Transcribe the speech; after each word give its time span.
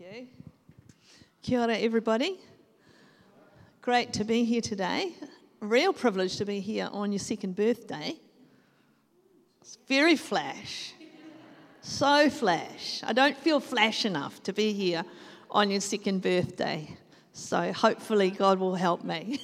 you. 0.00 0.26
Kia 1.42 1.60
ora, 1.60 1.76
everybody. 1.76 2.38
Great 3.82 4.14
to 4.14 4.24
be 4.24 4.44
here 4.44 4.62
today. 4.62 5.12
Real 5.60 5.92
privilege 5.92 6.38
to 6.38 6.46
be 6.46 6.60
here 6.60 6.88
on 6.90 7.12
your 7.12 7.18
second 7.18 7.54
birthday. 7.54 8.16
It's 9.60 9.76
very 9.88 10.16
flash. 10.16 10.94
So 11.82 12.30
flash. 12.30 13.02
I 13.04 13.12
don't 13.12 13.36
feel 13.36 13.60
flash 13.60 14.06
enough 14.06 14.42
to 14.44 14.54
be 14.54 14.72
here 14.72 15.04
on 15.50 15.70
your 15.70 15.82
second 15.82 16.22
birthday. 16.22 16.96
So 17.34 17.70
hopefully, 17.72 18.30
God 18.30 18.58
will 18.58 18.76
help 18.76 19.04
me. 19.04 19.42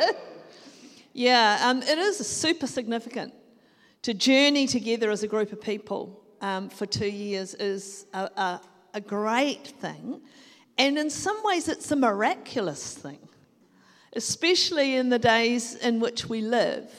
yeah, 1.12 1.58
um, 1.62 1.82
it 1.82 1.98
is 1.98 2.26
super 2.26 2.66
significant 2.66 3.34
to 4.02 4.14
journey 4.14 4.66
together 4.66 5.10
as 5.10 5.22
a 5.22 5.28
group 5.28 5.52
of 5.52 5.60
people 5.60 6.22
um, 6.40 6.70
for 6.70 6.86
two 6.86 7.08
years 7.10 7.54
is 7.54 8.06
a, 8.14 8.30
a, 8.36 8.60
a 8.96 9.00
great 9.00 9.66
thing. 9.66 10.22
And 10.78 10.96
in 10.96 11.10
some 11.10 11.36
ways, 11.44 11.68
it's 11.68 11.90
a 11.92 11.96
miraculous 11.96 12.94
thing, 12.94 13.18
especially 14.14 14.96
in 14.96 15.10
the 15.10 15.18
days 15.18 15.74
in 15.74 16.00
which 16.00 16.30
we 16.30 16.40
live, 16.40 16.90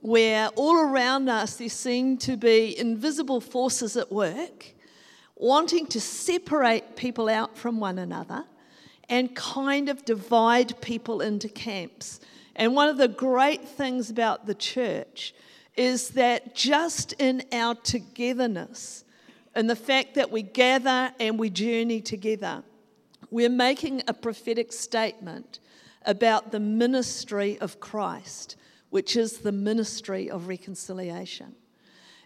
where 0.00 0.48
all 0.56 0.78
around 0.78 1.28
us 1.28 1.56
there 1.56 1.68
seem 1.68 2.16
to 2.18 2.38
be 2.38 2.76
invisible 2.78 3.42
forces 3.42 3.98
at 3.98 4.10
work, 4.10 4.72
wanting 5.36 5.86
to 5.88 6.00
separate 6.00 6.96
people 6.96 7.28
out 7.28 7.54
from 7.54 7.80
one 7.80 7.98
another 7.98 8.46
and 9.10 9.36
kind 9.36 9.90
of 9.90 10.06
divide 10.06 10.80
people 10.80 11.20
into 11.20 11.50
camps. 11.50 12.20
And 12.56 12.74
one 12.74 12.88
of 12.88 12.96
the 12.96 13.08
great 13.08 13.68
things 13.68 14.08
about 14.08 14.46
the 14.46 14.54
church 14.54 15.34
is 15.76 16.10
that 16.10 16.54
just 16.54 17.12
in 17.18 17.42
our 17.52 17.74
togetherness 17.74 19.04
and 19.60 19.68
the 19.68 19.76
fact 19.76 20.14
that 20.14 20.30
we 20.30 20.40
gather 20.40 21.12
and 21.20 21.38
we 21.38 21.50
journey 21.50 22.00
together, 22.00 22.62
we're 23.30 23.50
making 23.50 24.02
a 24.08 24.14
prophetic 24.14 24.72
statement 24.72 25.60
about 26.06 26.50
the 26.50 26.58
ministry 26.58 27.58
of 27.60 27.78
Christ, 27.78 28.56
which 28.88 29.16
is 29.16 29.40
the 29.40 29.52
ministry 29.52 30.30
of 30.30 30.48
reconciliation. 30.48 31.54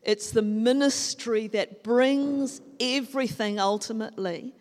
It's 0.05 0.31
the 0.31 0.43
ministry 0.43 1.49
that 1.49 1.83
brings 1.83 2.61
everything 2.79 3.59
ultimately 3.59 4.55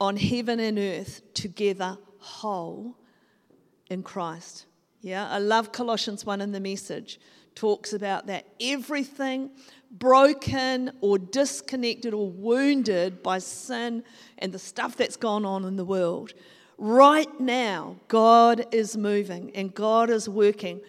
on 0.00 0.16
heaven 0.16 0.58
and 0.58 0.80
earth 0.80 1.22
together 1.34 1.98
whole 2.18 2.96
in 3.88 4.02
Christ. 4.02 4.66
Yeah, 5.02 5.28
I 5.28 5.38
love 5.38 5.70
Colossians 5.70 6.26
1 6.26 6.40
in 6.40 6.50
the 6.50 6.58
message 6.58 7.20
talks 7.54 7.92
about 7.92 8.26
that. 8.26 8.46
Everything 8.60 9.50
broken 9.90 10.90
or 11.00 11.18
disconnected 11.18 12.14
or 12.14 12.30
wounded 12.30 13.22
by 13.22 13.38
sin 13.38 14.02
and 14.38 14.52
the 14.52 14.58
stuff 14.58 14.96
that's 14.96 15.16
gone 15.16 15.44
on 15.44 15.64
in 15.64 15.76
the 15.76 15.84
world. 15.84 16.32
Right 16.78 17.38
now, 17.38 17.96
God 18.08 18.66
is 18.72 18.96
moving 18.96 19.52
and 19.54 19.74
God 19.74 20.10
is 20.10 20.28
working. 20.28 20.80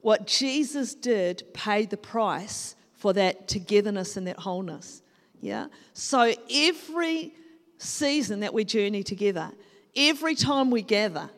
What 0.00 0.26
Jesus 0.26 0.94
did 0.94 1.42
paid 1.52 1.90
the 1.90 1.96
price 1.96 2.76
for 2.94 3.12
that 3.12 3.48
togetherness 3.48 4.16
and 4.16 4.26
that 4.26 4.38
wholeness. 4.38 5.02
Yeah? 5.40 5.66
So 5.92 6.32
every 6.50 7.34
season 7.78 8.40
that 8.40 8.54
we 8.54 8.64
journey 8.64 9.02
together, 9.02 9.50
every 9.96 10.34
time 10.34 10.70
we 10.70 10.82
gather, 10.82 11.30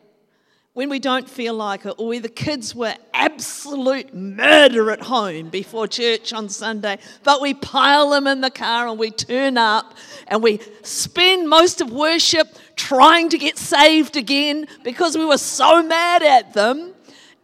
when 0.73 0.89
we 0.89 0.99
don't 0.99 1.29
feel 1.29 1.53
like 1.53 1.85
it, 1.85 1.95
or 1.97 2.07
where 2.07 2.19
the 2.21 2.29
kids 2.29 2.73
were 2.73 2.95
absolute 3.13 4.13
murder 4.13 4.89
at 4.91 5.01
home 5.01 5.49
before 5.49 5.85
church 5.85 6.31
on 6.31 6.47
Sunday, 6.47 6.97
but 7.23 7.41
we 7.41 7.53
pile 7.53 8.11
them 8.11 8.25
in 8.25 8.39
the 8.39 8.49
car 8.49 8.87
and 8.87 8.97
we 8.97 9.11
turn 9.11 9.57
up 9.57 9.93
and 10.27 10.41
we 10.41 10.61
spend 10.81 11.49
most 11.49 11.81
of 11.81 11.91
worship 11.91 12.47
trying 12.77 13.27
to 13.27 13.37
get 13.37 13.57
saved 13.57 14.15
again 14.15 14.65
because 14.83 15.17
we 15.17 15.25
were 15.25 15.37
so 15.37 15.83
mad 15.83 16.23
at 16.23 16.53
them. 16.53 16.93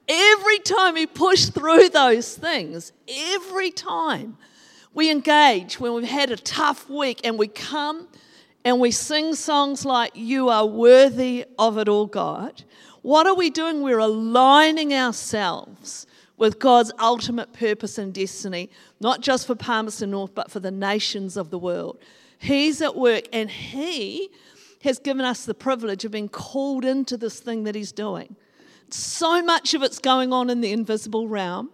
Every 0.07 0.59
time 0.59 0.93
we 0.93 1.05
push 1.05 1.47
through 1.47 1.89
those 1.89 2.33
things, 2.33 2.93
every 3.09 3.71
time 3.71 4.37
we 4.93 5.11
engage 5.11 5.81
when 5.81 5.93
we've 5.93 6.05
had 6.05 6.31
a 6.31 6.37
tough 6.37 6.89
week 6.89 7.19
and 7.25 7.37
we 7.37 7.49
come 7.49 8.07
and 8.63 8.79
we 8.79 8.91
sing 8.91 9.35
songs 9.35 9.83
like, 9.83 10.11
You 10.15 10.47
are 10.47 10.65
worthy 10.65 11.43
of 11.59 11.77
it 11.77 11.89
all, 11.89 12.05
God 12.05 12.63
what 13.07 13.25
are 13.25 13.35
we 13.35 13.49
doing? 13.49 13.83
We're 13.83 13.99
aligning 13.99 14.93
ourselves 14.93 16.05
with 16.35 16.59
God's 16.59 16.91
ultimate 16.99 17.53
purpose 17.53 17.97
and 17.97 18.13
destiny, 18.13 18.69
not 18.99 19.21
just 19.21 19.47
for 19.47 19.55
Palmerston 19.55 20.11
North, 20.11 20.35
but 20.35 20.51
for 20.51 20.59
the 20.59 20.71
nations 20.71 21.37
of 21.37 21.49
the 21.49 21.57
world. 21.57 21.99
He's 22.37 22.81
at 22.81 22.97
work 22.97 23.23
and 23.31 23.49
He 23.49 24.29
has 24.83 24.99
given 24.99 25.23
us 25.23 25.45
the 25.45 25.53
privilege 25.53 26.03
of 26.03 26.11
being 26.11 26.27
called 26.27 26.83
into 26.83 27.15
this 27.15 27.39
thing 27.39 27.63
that 27.63 27.75
He's 27.75 27.93
doing. 27.93 28.35
So 28.89 29.41
much 29.41 29.73
of 29.73 29.83
it's 29.83 29.99
going 29.99 30.33
on 30.33 30.49
in 30.49 30.59
the 30.59 30.73
invisible 30.73 31.29
realm, 31.29 31.69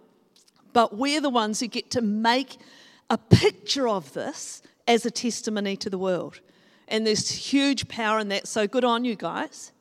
but 0.72 0.96
we're 0.96 1.20
the 1.20 1.30
ones 1.30 1.58
who 1.58 1.66
get 1.66 1.90
to 1.90 2.00
make 2.00 2.58
a 3.10 3.18
picture 3.18 3.88
of 3.88 4.12
this 4.12 4.62
as 4.86 5.04
a 5.04 5.10
testimony 5.10 5.76
to 5.78 5.90
the 5.90 5.98
world. 5.98 6.38
And 6.86 7.04
there's 7.04 7.28
huge 7.28 7.88
power 7.88 8.20
in 8.20 8.28
that. 8.28 8.46
So 8.46 8.68
good 8.68 8.84
on 8.84 9.04
you 9.04 9.16
guys. 9.16 9.72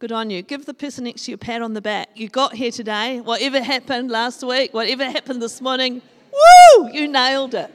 Good 0.00 0.12
on 0.12 0.30
you. 0.30 0.40
Give 0.40 0.64
the 0.64 0.72
person 0.72 1.04
next 1.04 1.26
to 1.26 1.32
you 1.32 1.34
a 1.34 1.38
pat 1.38 1.60
on 1.60 1.74
the 1.74 1.82
back. 1.82 2.08
You 2.14 2.30
got 2.30 2.54
here 2.54 2.70
today. 2.70 3.20
Whatever 3.20 3.62
happened 3.62 4.10
last 4.10 4.42
week, 4.42 4.72
whatever 4.72 5.04
happened 5.04 5.42
this 5.42 5.60
morning, 5.60 6.00
woo, 6.32 6.90
you 6.90 7.06
nailed 7.06 7.54
it. 7.54 7.70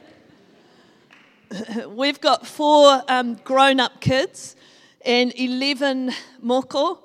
We've 1.88 2.20
got 2.20 2.44
four 2.44 3.00
um, 3.06 3.36
grown 3.44 3.78
up 3.78 4.00
kids 4.00 4.56
and 5.04 5.32
11 5.36 6.10
moko. 6.44 6.98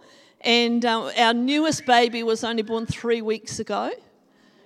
And 0.43 0.83
um, 0.85 1.11
our 1.15 1.35
newest 1.35 1.85
baby 1.85 2.23
was 2.23 2.43
only 2.43 2.63
born 2.63 2.87
three 2.87 3.21
weeks 3.21 3.59
ago. 3.59 3.91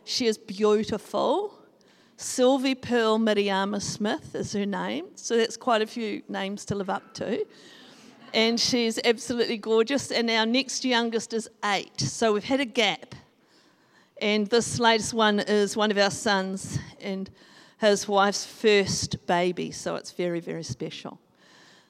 She 0.05 0.25
is 0.25 0.37
beautiful. 0.37 1.53
Sylvie 2.15 2.75
Pearl 2.75 3.19
Miriama 3.19 3.81
Smith 3.81 4.33
is 4.33 4.53
her 4.53 4.65
name. 4.65 5.07
So 5.15 5.35
that's 5.35 5.57
quite 5.57 5.81
a 5.81 5.87
few 5.87 6.23
names 6.29 6.63
to 6.67 6.75
live 6.75 6.89
up 6.89 7.13
to 7.15 7.45
and 8.35 8.59
she's 8.59 8.99
absolutely 9.05 9.57
gorgeous. 9.57 10.11
And 10.11 10.29
our 10.29 10.45
next 10.45 10.83
youngest 10.83 11.33
is 11.33 11.49
eight, 11.63 11.99
so 11.99 12.33
we've 12.33 12.43
had 12.43 12.59
a 12.59 12.65
gap. 12.65 13.15
And 14.21 14.45
this 14.47 14.77
latest 14.77 15.13
one 15.13 15.39
is 15.39 15.75
one 15.75 15.89
of 15.89 15.97
our 15.97 16.11
sons 16.11 16.77
and 16.99 17.29
his 17.79 18.07
wife's 18.07 18.45
first 18.45 19.25
baby, 19.25 19.71
so 19.71 19.95
it's 19.95 20.11
very, 20.11 20.41
very 20.41 20.63
special. 20.63 21.19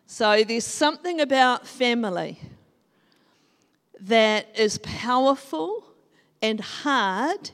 So 0.05 0.44
there's 0.44 0.66
something 0.66 1.19
about 1.19 1.67
family 1.67 2.39
that 4.00 4.47
is 4.55 4.78
powerful 4.79 5.84
and 6.41 6.59
hard 6.59 7.51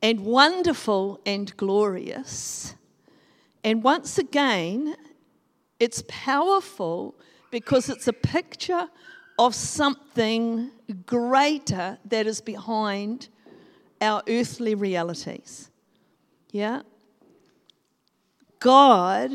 and 0.00 0.20
wonderful 0.20 1.20
and 1.26 1.54
glorious. 1.58 2.74
And 3.62 3.82
once 3.82 4.16
again, 4.16 4.96
it's 5.78 6.02
powerful 6.08 7.14
because 7.52 7.90
it's 7.90 8.08
a 8.08 8.12
picture 8.12 8.88
of 9.38 9.54
something 9.54 10.70
greater 11.06 11.98
that 12.06 12.26
is 12.26 12.40
behind 12.40 13.28
our 14.00 14.22
earthly 14.26 14.74
realities. 14.74 15.70
Yeah? 16.50 16.80
God 18.58 19.30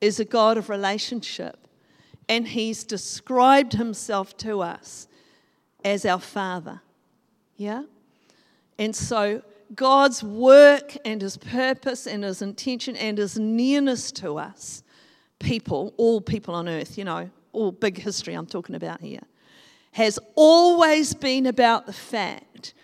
is 0.00 0.20
a 0.20 0.24
God 0.24 0.56
of 0.56 0.70
relationship, 0.70 1.66
and 2.28 2.46
He's 2.46 2.84
described 2.84 3.72
Himself 3.72 4.36
to 4.38 4.60
us 4.60 5.08
as 5.84 6.06
our 6.06 6.20
Father. 6.20 6.80
Yeah? 7.56 7.82
And 8.78 8.94
so, 8.94 9.42
God's 9.74 10.22
work 10.22 10.96
and 11.04 11.20
His 11.20 11.36
purpose 11.36 12.06
and 12.06 12.22
His 12.22 12.40
intention 12.40 12.94
and 12.96 13.18
His 13.18 13.36
nearness 13.36 14.12
to 14.12 14.38
us 14.38 14.84
people, 15.42 15.92
all 15.96 16.20
people 16.20 16.54
on 16.54 16.68
earth, 16.68 16.96
you 16.96 17.04
know, 17.04 17.28
all 17.52 17.72
big 17.72 17.98
history 17.98 18.34
I'm 18.34 18.46
talking 18.46 18.74
about 18.74 19.00
here, 19.00 19.22
has 19.92 20.18
always 20.34 21.14
been 21.14 21.46
about 21.46 21.86
the 21.86 21.92
fact 21.92 22.74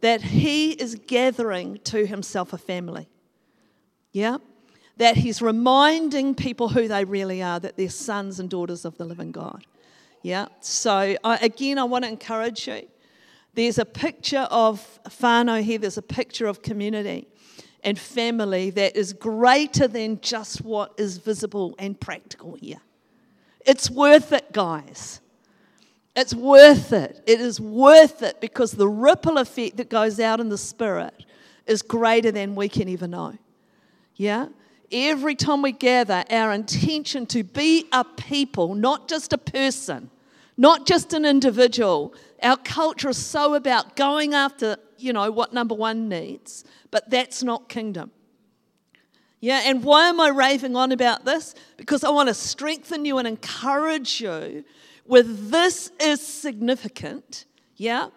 that 0.00 0.22
he 0.22 0.72
is 0.72 0.94
gathering 1.06 1.78
to 1.84 2.06
himself 2.06 2.52
a 2.52 2.58
family. 2.58 3.08
Yeah? 4.12 4.38
That 4.98 5.16
he's 5.16 5.40
reminding 5.42 6.34
people 6.34 6.68
who 6.68 6.88
they 6.88 7.04
really 7.04 7.42
are, 7.42 7.58
that 7.58 7.76
they're 7.76 7.88
sons 7.88 8.38
and 8.38 8.48
daughters 8.48 8.84
of 8.84 8.96
the 8.98 9.04
living 9.04 9.32
God. 9.32 9.64
Yeah? 10.22 10.46
So, 10.60 11.16
I, 11.24 11.36
again, 11.38 11.78
I 11.78 11.84
want 11.84 12.04
to 12.04 12.10
encourage 12.10 12.68
you. 12.68 12.88
There's 13.54 13.78
a 13.78 13.84
picture 13.84 14.46
of 14.50 15.00
whānau 15.04 15.62
here, 15.62 15.78
there's 15.78 15.98
a 15.98 16.02
picture 16.02 16.46
of 16.46 16.62
community 16.62 17.26
and 17.82 17.98
family 17.98 18.70
that 18.70 18.96
is 18.96 19.12
greater 19.12 19.88
than 19.88 20.20
just 20.20 20.60
what 20.60 20.92
is 20.98 21.18
visible 21.18 21.74
and 21.78 21.98
practical 21.98 22.56
here. 22.60 22.80
It's 23.68 23.88
worth 23.88 24.32
it, 24.32 24.52
guys. 24.52 25.20
It's 26.16 26.34
worth 26.34 26.92
it. 26.92 27.22
It 27.26 27.40
is 27.40 27.60
worth 27.60 28.22
it 28.22 28.40
because 28.40 28.72
the 28.72 28.88
ripple 28.88 29.38
effect 29.38 29.76
that 29.76 29.88
goes 29.88 30.18
out 30.18 30.40
in 30.40 30.48
the 30.48 30.58
spirit 30.58 31.14
is 31.66 31.82
greater 31.82 32.32
than 32.32 32.56
we 32.56 32.68
can 32.68 32.88
ever 32.88 33.06
know. 33.06 33.38
Yeah? 34.16 34.48
every 34.90 35.34
time 35.34 35.62
we 35.62 35.72
gather, 35.72 36.24
our 36.30 36.52
intention 36.52 37.26
to 37.26 37.42
be 37.42 37.86
a 37.92 38.04
people, 38.04 38.74
not 38.74 39.08
just 39.08 39.32
a 39.32 39.38
person, 39.38 40.10
not 40.56 40.86
just 40.86 41.12
an 41.12 41.24
individual. 41.24 42.14
Our 42.42 42.56
culture 42.56 43.10
is 43.10 43.18
so 43.18 43.54
about 43.54 43.96
going 43.96 44.34
after, 44.34 44.76
you 44.98 45.12
know, 45.12 45.30
what 45.30 45.52
number 45.52 45.74
one 45.74 46.08
needs, 46.08 46.64
but 46.90 47.08
that's 47.10 47.42
not 47.42 47.68
kingdom. 47.68 48.10
Yeah, 49.40 49.62
and 49.64 49.84
why 49.84 50.08
am 50.08 50.20
I 50.20 50.28
raving 50.30 50.74
on 50.74 50.90
about 50.90 51.24
this? 51.24 51.54
Because 51.76 52.02
I 52.02 52.10
want 52.10 52.28
to 52.28 52.34
strengthen 52.34 53.04
you 53.04 53.18
and 53.18 53.28
encourage 53.28 54.20
you 54.20 54.64
with 55.06 55.50
this 55.50 55.90
is 56.00 56.24
significant. 56.26 57.44
Yeah? 57.76 58.08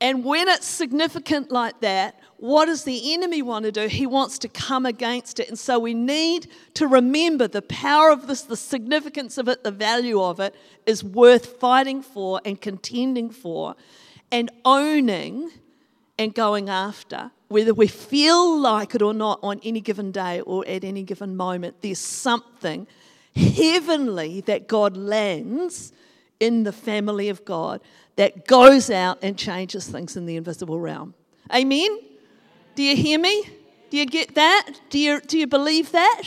And 0.00 0.24
when 0.24 0.48
it's 0.48 0.66
significant 0.66 1.50
like 1.50 1.80
that, 1.80 2.20
what 2.36 2.66
does 2.66 2.84
the 2.84 3.14
enemy 3.14 3.42
want 3.42 3.64
to 3.64 3.72
do? 3.72 3.88
He 3.88 4.06
wants 4.06 4.38
to 4.40 4.48
come 4.48 4.86
against 4.86 5.40
it. 5.40 5.48
And 5.48 5.58
so 5.58 5.78
we 5.78 5.94
need 5.94 6.48
to 6.74 6.86
remember 6.86 7.48
the 7.48 7.62
power 7.62 8.10
of 8.10 8.28
this, 8.28 8.42
the 8.42 8.56
significance 8.56 9.38
of 9.38 9.48
it, 9.48 9.64
the 9.64 9.72
value 9.72 10.22
of 10.22 10.38
it 10.38 10.54
is 10.86 11.02
worth 11.02 11.58
fighting 11.58 12.02
for 12.02 12.40
and 12.44 12.60
contending 12.60 13.30
for 13.30 13.74
and 14.30 14.50
owning 14.64 15.50
and 16.16 16.32
going 16.32 16.68
after. 16.68 17.32
Whether 17.48 17.72
we 17.72 17.86
feel 17.86 18.58
like 18.58 18.94
it 18.94 19.02
or 19.02 19.14
not 19.14 19.40
on 19.42 19.60
any 19.62 19.80
given 19.80 20.12
day 20.12 20.40
or 20.40 20.66
at 20.68 20.84
any 20.84 21.02
given 21.02 21.36
moment, 21.36 21.80
there's 21.80 21.98
something 21.98 22.86
heavenly 23.34 24.42
that 24.42 24.68
God 24.68 24.96
lands 24.96 25.92
in 26.40 26.64
the 26.64 26.72
family 26.72 27.28
of 27.28 27.44
God 27.44 27.80
that 28.16 28.46
goes 28.46 28.90
out 28.90 29.18
and 29.22 29.38
changes 29.38 29.86
things 29.86 30.16
in 30.16 30.26
the 30.26 30.36
invisible 30.36 30.78
realm. 30.78 31.14
Amen? 31.54 32.00
Do 32.74 32.82
you 32.82 32.96
hear 32.96 33.18
me? 33.18 33.48
Do 33.90 33.96
you 33.96 34.06
get 34.06 34.34
that? 34.34 34.72
Do 34.90 34.98
you, 34.98 35.20
do 35.20 35.38
you 35.38 35.46
believe 35.46 35.92
that? 35.92 36.22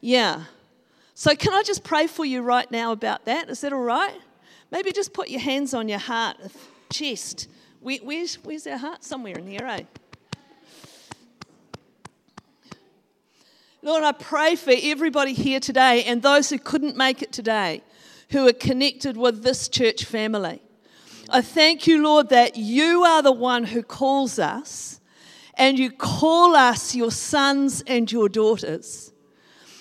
Yeah. 0.00 0.44
So, 1.14 1.34
can 1.34 1.54
I 1.54 1.62
just 1.62 1.84
pray 1.84 2.06
for 2.06 2.24
you 2.24 2.42
right 2.42 2.70
now 2.70 2.92
about 2.92 3.24
that? 3.24 3.48
Is 3.48 3.60
that 3.62 3.72
all 3.72 3.80
right? 3.80 4.18
Maybe 4.70 4.92
just 4.92 5.12
put 5.12 5.28
your 5.28 5.40
hands 5.40 5.74
on 5.74 5.88
your 5.88 5.98
heart, 5.98 6.36
chest. 6.92 7.48
Where, 7.80 7.98
where's, 8.02 8.36
where's 8.36 8.66
our 8.66 8.78
heart? 8.78 9.04
Somewhere 9.04 9.36
in 9.38 9.46
here, 9.46 9.60
eh? 9.62 9.82
Lord, 13.84 14.04
I 14.04 14.12
pray 14.12 14.54
for 14.54 14.72
everybody 14.80 15.32
here 15.32 15.58
today 15.58 16.04
and 16.04 16.22
those 16.22 16.50
who 16.50 16.58
couldn't 16.58 16.96
make 16.96 17.20
it 17.20 17.32
today, 17.32 17.82
who 18.30 18.46
are 18.46 18.52
connected 18.52 19.16
with 19.16 19.42
this 19.42 19.68
church 19.68 20.04
family. 20.04 20.62
I 21.28 21.40
thank 21.40 21.88
you, 21.88 22.00
Lord, 22.00 22.28
that 22.28 22.56
you 22.56 23.02
are 23.02 23.22
the 23.22 23.32
one 23.32 23.64
who 23.64 23.82
calls 23.82 24.38
us 24.38 25.00
and 25.54 25.80
you 25.80 25.90
call 25.90 26.54
us 26.54 26.94
your 26.94 27.10
sons 27.10 27.82
and 27.88 28.10
your 28.10 28.28
daughters. 28.28 29.12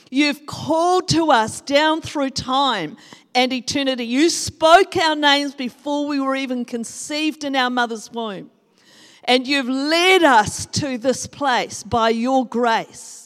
You've 0.10 0.48
called 0.48 1.08
to 1.10 1.30
us 1.30 1.62
down 1.62 2.02
through 2.02 2.32
time 2.32 2.98
and 3.36 3.54
eternity. 3.54 4.06
You 4.06 4.32
spoke 4.32 4.98
our 4.98 5.16
names 5.16 5.54
before 5.54 6.08
we 6.08 6.20
were 6.20 6.36
even 6.36 6.66
conceived 6.66 7.44
in 7.44 7.56
our 7.56 7.70
mother's 7.70 8.12
womb. 8.12 8.50
And 9.26 9.46
you've 9.46 9.70
led 9.70 10.24
us 10.24 10.66
to 10.66 10.98
this 10.98 11.28
place 11.28 11.84
by 11.84 12.10
your 12.10 12.48
grace. 12.48 13.21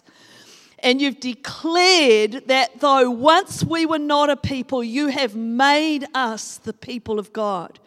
And 0.86 1.02
you've 1.02 1.20
declared 1.20 2.44
that 2.46 2.80
though 2.80 3.10
once 3.10 3.64
we 3.64 3.88
were 3.88 3.98
not 3.98 4.30
a 4.30 4.38
people, 4.38 4.84
you 4.84 5.08
have 5.08 5.36
made 5.36 6.06
us 6.14 6.58
the 6.60 6.74
people 6.74 7.18
of 7.18 7.34
God. 7.34 7.80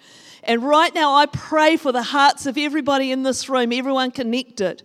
And 0.43 0.65
right 0.65 0.93
now, 0.93 1.15
I 1.15 1.27
pray 1.27 1.77
for 1.77 1.93
the 1.93 2.03
hearts 2.03 2.45
of 2.47 2.59
everybody 2.59 3.13
in 3.13 3.23
this 3.23 3.49
room, 3.49 3.73
everyone 3.73 4.11
connected. 4.11 4.83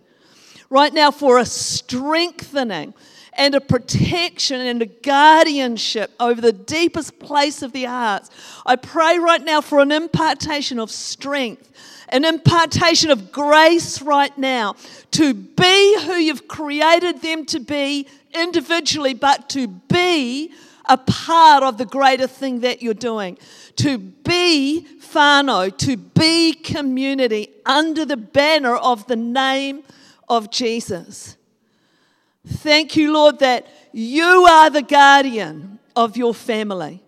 Right 0.70 0.94
now, 0.94 1.10
for 1.10 1.38
a 1.38 1.44
strengthening 1.44 2.94
and 3.32 3.56
a 3.56 3.60
protection 3.60 4.60
and 4.60 4.80
a 4.80 4.86
guardianship 4.86 6.12
over 6.20 6.40
the 6.40 6.52
deepest 6.52 7.18
place 7.18 7.62
of 7.62 7.72
the 7.72 7.84
hearts. 7.84 8.30
I 8.64 8.76
pray 8.76 9.18
right 9.18 9.42
now 9.42 9.60
for 9.60 9.80
an 9.80 9.90
impartation 9.90 10.78
of 10.78 10.88
strength, 10.90 11.72
an 12.14 12.24
impartation 12.24 13.10
of 13.10 13.32
grace 13.32 14.00
right 14.00 14.38
now 14.38 14.76
to 15.10 15.34
be 15.34 16.00
who 16.02 16.14
you've 16.14 16.46
created 16.46 17.20
them 17.22 17.44
to 17.44 17.58
be 17.58 18.06
individually, 18.32 19.14
but 19.14 19.48
to 19.48 19.66
be 19.66 20.54
a 20.88 20.96
part 20.96 21.64
of 21.64 21.76
the 21.76 21.84
greater 21.84 22.28
thing 22.28 22.60
that 22.60 22.80
you're 22.80 22.94
doing. 22.94 23.36
To 23.76 23.98
be 23.98 24.86
whānau, 25.00 25.76
to 25.78 25.96
be 25.96 26.54
community 26.54 27.48
under 27.66 28.04
the 28.04 28.16
banner 28.16 28.76
of 28.76 29.08
the 29.08 29.16
name 29.16 29.82
of 30.28 30.52
Jesus. 30.52 31.36
Thank 32.46 32.94
you, 32.94 33.12
Lord, 33.12 33.40
that 33.40 33.66
you 33.92 34.46
are 34.46 34.70
the 34.70 34.82
guardian 34.82 35.80
of 35.96 36.16
your 36.16 36.32
family. 36.32 37.02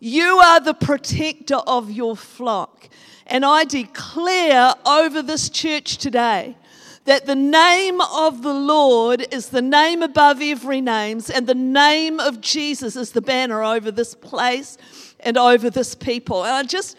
You 0.00 0.38
are 0.38 0.60
the 0.60 0.74
protector 0.74 1.62
of 1.66 1.90
your 1.90 2.14
flock. 2.14 2.89
And 3.30 3.44
I 3.44 3.64
declare 3.64 4.74
over 4.84 5.22
this 5.22 5.48
church 5.48 5.98
today 5.98 6.56
that 7.04 7.26
the 7.26 7.36
name 7.36 8.00
of 8.00 8.42
the 8.42 8.52
Lord 8.52 9.26
is 9.32 9.48
the 9.48 9.62
name 9.62 10.02
above 10.02 10.42
every 10.42 10.80
name, 10.80 11.20
and 11.32 11.46
the 11.46 11.54
name 11.54 12.20
of 12.20 12.40
Jesus 12.40 12.96
is 12.96 13.12
the 13.12 13.22
banner 13.22 13.64
over 13.64 13.90
this 13.90 14.14
place 14.14 14.76
and 15.20 15.38
over 15.38 15.70
this 15.70 15.94
people. 15.94 16.44
And 16.44 16.52
I 16.52 16.62
just 16.64 16.96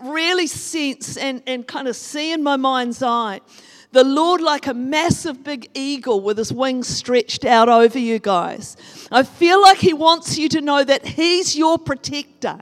really 0.00 0.46
sense 0.46 1.16
and, 1.16 1.42
and 1.46 1.66
kind 1.66 1.88
of 1.88 1.96
see 1.96 2.32
in 2.32 2.42
my 2.42 2.56
mind's 2.56 3.02
eye 3.02 3.40
the 3.92 4.04
Lord 4.04 4.40
like 4.40 4.66
a 4.66 4.74
massive 4.74 5.44
big 5.44 5.68
eagle 5.74 6.20
with 6.20 6.38
his 6.38 6.52
wings 6.52 6.88
stretched 6.88 7.44
out 7.44 7.68
over 7.68 7.98
you 7.98 8.18
guys. 8.18 8.76
I 9.10 9.22
feel 9.22 9.60
like 9.60 9.78
he 9.78 9.92
wants 9.92 10.38
you 10.38 10.48
to 10.48 10.62
know 10.62 10.82
that 10.82 11.04
he's 11.04 11.54
your 11.56 11.78
protector, 11.78 12.58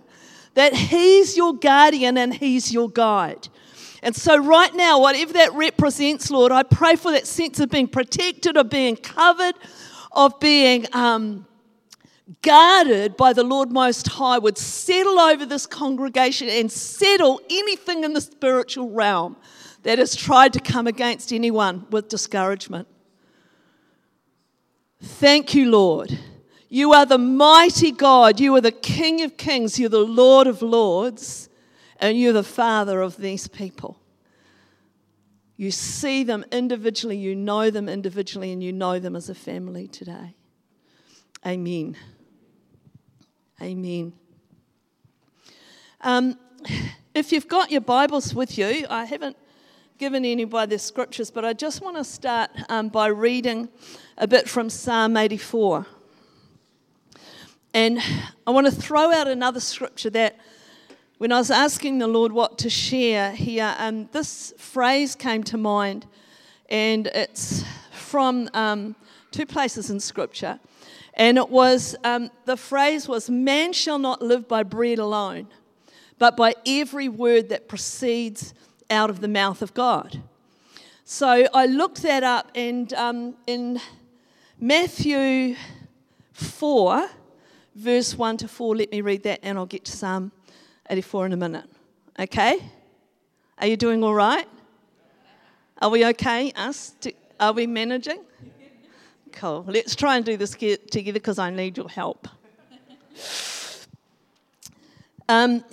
that 0.55 0.75
he's 0.75 1.37
your 1.37 1.55
guardian, 1.55 2.19
and 2.19 2.35
he's 2.35 2.73
your 2.73 2.89
guide. 2.91 3.49
And 4.03 4.17
so, 4.17 4.37
right 4.39 4.75
now, 4.75 5.01
whatever 5.01 5.35
that 5.35 5.53
represents, 5.53 6.31
Lord, 6.31 6.53
I 6.53 6.63
pray 6.63 6.97
for 6.97 7.13
that 7.13 7.27
sense 7.27 7.61
of 7.61 7.71
being 7.71 7.89
protected, 7.89 8.57
of 8.57 8.71
being 8.71 8.97
covered, 8.97 9.55
of 10.13 10.41
being 10.41 10.87
um, 10.93 11.47
guarded 12.43 13.17
by 13.17 13.33
the 13.33 13.45
Lord 13.45 13.71
Most 13.71 14.09
High, 14.09 14.39
would 14.39 14.57
settle 14.57 15.19
over 15.19 15.45
this 15.45 15.67
congregation 15.67 16.49
and 16.49 16.73
settle 16.73 17.41
anything 17.51 18.05
in 18.05 18.15
the 18.15 18.21
spiritual 18.21 18.91
realm 18.91 19.37
that 19.83 19.99
has 19.99 20.17
tried 20.17 20.53
to 20.55 20.61
come 20.61 20.87
against 20.87 21.33
anyone 21.33 21.87
with 21.91 22.09
discouragement. 22.09 22.89
Thank 25.03 25.55
you, 25.55 25.71
Lord. 25.71 26.19
You 26.73 26.93
are 26.93 27.05
the 27.05 27.19
mighty 27.19 27.91
God. 27.91 28.39
You 28.39 28.55
are 28.55 28.61
the 28.61 28.71
King 28.71 29.23
of 29.23 29.37
kings. 29.37 29.79
You're 29.79 29.91
the 29.91 29.99
Lord 29.99 30.47
of 30.47 30.63
lords 30.63 31.49
and 31.99 32.19
you're 32.19 32.33
the 32.33 32.45
father 32.45 33.03
of 33.03 33.17
these 33.17 33.49
people. 33.49 33.99
You 35.57 35.71
see 35.71 36.25
them 36.25 36.45
individually, 36.51 37.19
you 37.19 37.35
know 37.35 37.69
them 37.69 37.87
individually, 37.87 38.51
and 38.51 38.63
you 38.63 38.73
know 38.73 38.99
them 38.99 39.15
as 39.15 39.29
a 39.29 39.35
family 39.35 39.87
today. 39.87 40.35
Amen. 41.47 41.97
Amen. 43.61 44.15
Um, 46.01 46.39
if 47.15 47.31
you've 47.31 47.49
got 47.49 47.71
your 47.71 47.83
Bibles 47.83 48.35
with 48.35 48.57
you, 48.57 48.87
I 48.89 49.05
haven't 49.05 49.37
given 49.99 50.25
any 50.25 50.47
by 50.47 50.65
the 50.65 50.79
scriptures, 50.79 51.31
but 51.31 51.45
I 51.45 51.53
just 51.53 51.83
want 51.83 51.99
to 51.99 52.05
start 52.05 52.51
um, 52.71 52.89
by 52.89 53.09
reading 53.09 53.69
a 54.17 54.27
bit 54.27 54.49
from 54.49 54.71
Psalm 54.71 55.19
84. 55.19 55.85
And 57.73 58.01
I 58.47 58.51
want 58.51 58.67
to 58.67 58.73
throw 58.73 59.13
out 59.13 59.29
another 59.29 59.61
scripture 59.61 60.11
that 60.11 60.37
when 61.19 61.31
I 61.31 61.39
was 61.39 61.51
asking 61.51 61.99
the 61.99 62.09
Lord 62.09 62.33
what 62.33 62.59
to 62.59 62.71
share 62.71 63.31
here, 63.31 63.77
um, 63.79 64.09
this 64.11 64.53
phrase 64.57 65.15
came 65.15 65.45
to 65.45 65.57
mind, 65.57 66.07
and 66.69 67.07
it's 67.09 67.63
from 67.93 68.49
um, 68.55 68.97
two 69.31 69.47
places 69.47 69.91
in 69.91 70.01
Scripture. 70.01 70.59
And 71.15 71.39
it 71.39 71.49
was 71.51 71.95
um, 72.03 72.31
the 72.47 72.57
phrase 72.57 73.07
was, 73.07 73.31
Man 73.31 73.73
shall 73.73 73.99
not 73.99 74.23
live 74.23 74.49
by 74.49 74.63
bread 74.63 74.99
alone, 74.99 75.47
but 76.19 76.37
by 76.37 76.55
every 76.67 77.09
word 77.09 77.51
that 77.51 77.69
proceeds 77.69 78.53
out 78.91 79.11
of 79.11 79.21
the 79.21 79.29
mouth 79.29 79.63
of 79.63 79.75
God. 79.75 80.23
So 81.05 81.47
I 81.53 81.67
looked 81.67 82.03
that 82.03 82.25
up, 82.25 82.51
and 82.55 82.93
um, 82.95 83.35
in 83.47 83.81
Matthew 84.59 85.55
4, 86.33 87.11
verse 87.75 88.17
1 88.17 88.39
to 88.39 88.49
4, 88.49 88.77
let 88.77 88.91
me 88.91 89.01
read 89.01 89.23
that 89.25 89.41
and 89.43 89.59
I'll 89.59 89.67
get 89.67 89.85
to 89.87 89.93
Psalm 89.93 90.33
84 90.89 91.27
in 91.27 91.33
a 91.33 91.37
minute. 91.37 91.65
Okay? 92.19 92.59
Are 93.59 93.67
you 93.67 93.77
doing 93.77 94.03
all 94.03 94.15
right? 94.15 94.47
Are 95.81 95.91
we 95.91 96.05
okay? 96.07 96.53
Us? 96.53 96.95
Are 97.39 97.53
we 97.53 97.67
managing? 97.67 98.21
Cool. 99.33 99.65
Let's 99.67 99.95
try 99.95 100.17
and 100.17 100.25
do 100.25 100.37
this 100.37 100.51
together 100.51 101.13
because 101.13 101.39
I 101.39 101.51
need 101.51 101.77
your 101.77 101.89
help. 101.89 102.29
Um, 105.29 105.65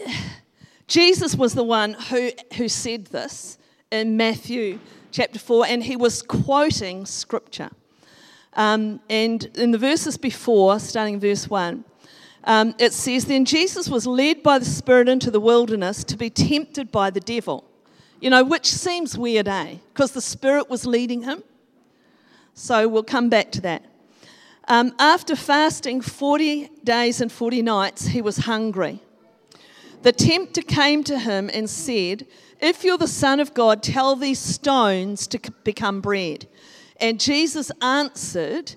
Jesus 0.88 1.36
was 1.36 1.54
the 1.54 1.64
one 1.64 1.94
who, 1.94 2.32
who 2.56 2.70
said 2.70 3.08
this 3.08 3.58
in 3.92 4.16
Matthew 4.16 4.80
chapter 5.12 5.40
4, 5.40 5.66
and 5.66 5.84
he 5.84 5.96
was 5.96 6.22
quoting 6.22 7.06
scripture. 7.06 7.72
Um, 8.54 9.02
and 9.10 9.46
in 9.58 9.72
the 9.72 9.78
verses 9.78 10.18
before, 10.18 10.80
starting 10.80 11.16
in 11.16 11.20
verse 11.20 11.50
1, 11.50 11.84
um, 12.44 12.76
it 12.80 12.94
says, 12.94 13.26
Then 13.26 13.46
Jesus 13.46 13.90
was 13.90 14.08
led 14.08 14.42
by 14.42 14.58
the 14.58 14.66
Spirit 14.66 15.10
into 15.10 15.30
the 15.30 15.40
wilderness 15.40 16.04
to 16.06 16.18
be 16.18 16.30
tempted 16.30 16.92
by 16.92 17.10
the 17.10 17.20
devil. 17.20 17.66
You 18.20 18.30
know, 18.30 18.44
which 18.44 18.72
seems 18.72 19.18
weird, 19.18 19.48
eh? 19.48 19.76
Because 19.94 20.14
the 20.14 20.22
Spirit 20.22 20.70
was 20.70 20.86
leading 20.86 21.24
him. 21.24 21.44
So 22.54 22.88
we'll 22.88 23.04
come 23.04 23.30
back 23.30 23.52
to 23.52 23.62
that. 23.62 23.84
Um, 24.68 24.94
after 24.98 25.36
fasting 25.36 26.02
40 26.02 26.70
days 26.84 27.22
and 27.22 27.32
40 27.32 27.62
nights, 27.62 28.08
he 28.08 28.22
was 28.22 28.38
hungry. 28.38 29.02
The 30.02 30.12
tempter 30.12 30.62
came 30.62 31.04
to 31.06 31.20
him 31.20 31.50
and 31.54 31.70
said, 31.70 32.26
If 32.60 32.84
you're 32.84 32.98
the 32.98 33.08
Son 33.08 33.40
of 33.40 33.54
God, 33.54 33.84
tell 33.84 34.16
these 34.16 34.40
stones 34.40 35.28
to 35.28 35.40
become 35.64 36.02
bread. 36.02 36.48
And 37.00 37.20
Jesus 37.20 37.72
answered, 37.82 38.76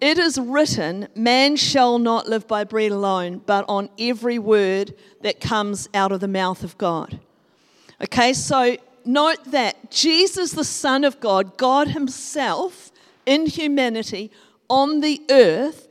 It 0.00 0.18
is 0.18 0.38
written, 0.38 1.08
Man 1.14 1.56
shall 1.56 1.98
not 1.98 2.28
live 2.28 2.46
by 2.46 2.64
bread 2.64 2.92
alone, 2.92 3.42
but 3.44 3.64
on 3.68 3.88
every 3.98 4.38
word 4.38 4.94
that 5.22 5.40
comes 5.40 5.88
out 5.94 6.12
of 6.12 6.20
the 6.20 6.28
mouth 6.28 6.64
of 6.64 6.76
God. 6.78 7.20
Okay, 8.02 8.32
so 8.32 8.76
note 9.04 9.44
that 9.46 9.90
Jesus, 9.90 10.52
the 10.52 10.64
Son 10.64 11.04
of 11.04 11.20
God, 11.20 11.56
God 11.56 11.88
Himself 11.88 12.90
in 13.26 13.46
humanity 13.46 14.30
on 14.68 15.00
the 15.00 15.20
earth, 15.30 15.88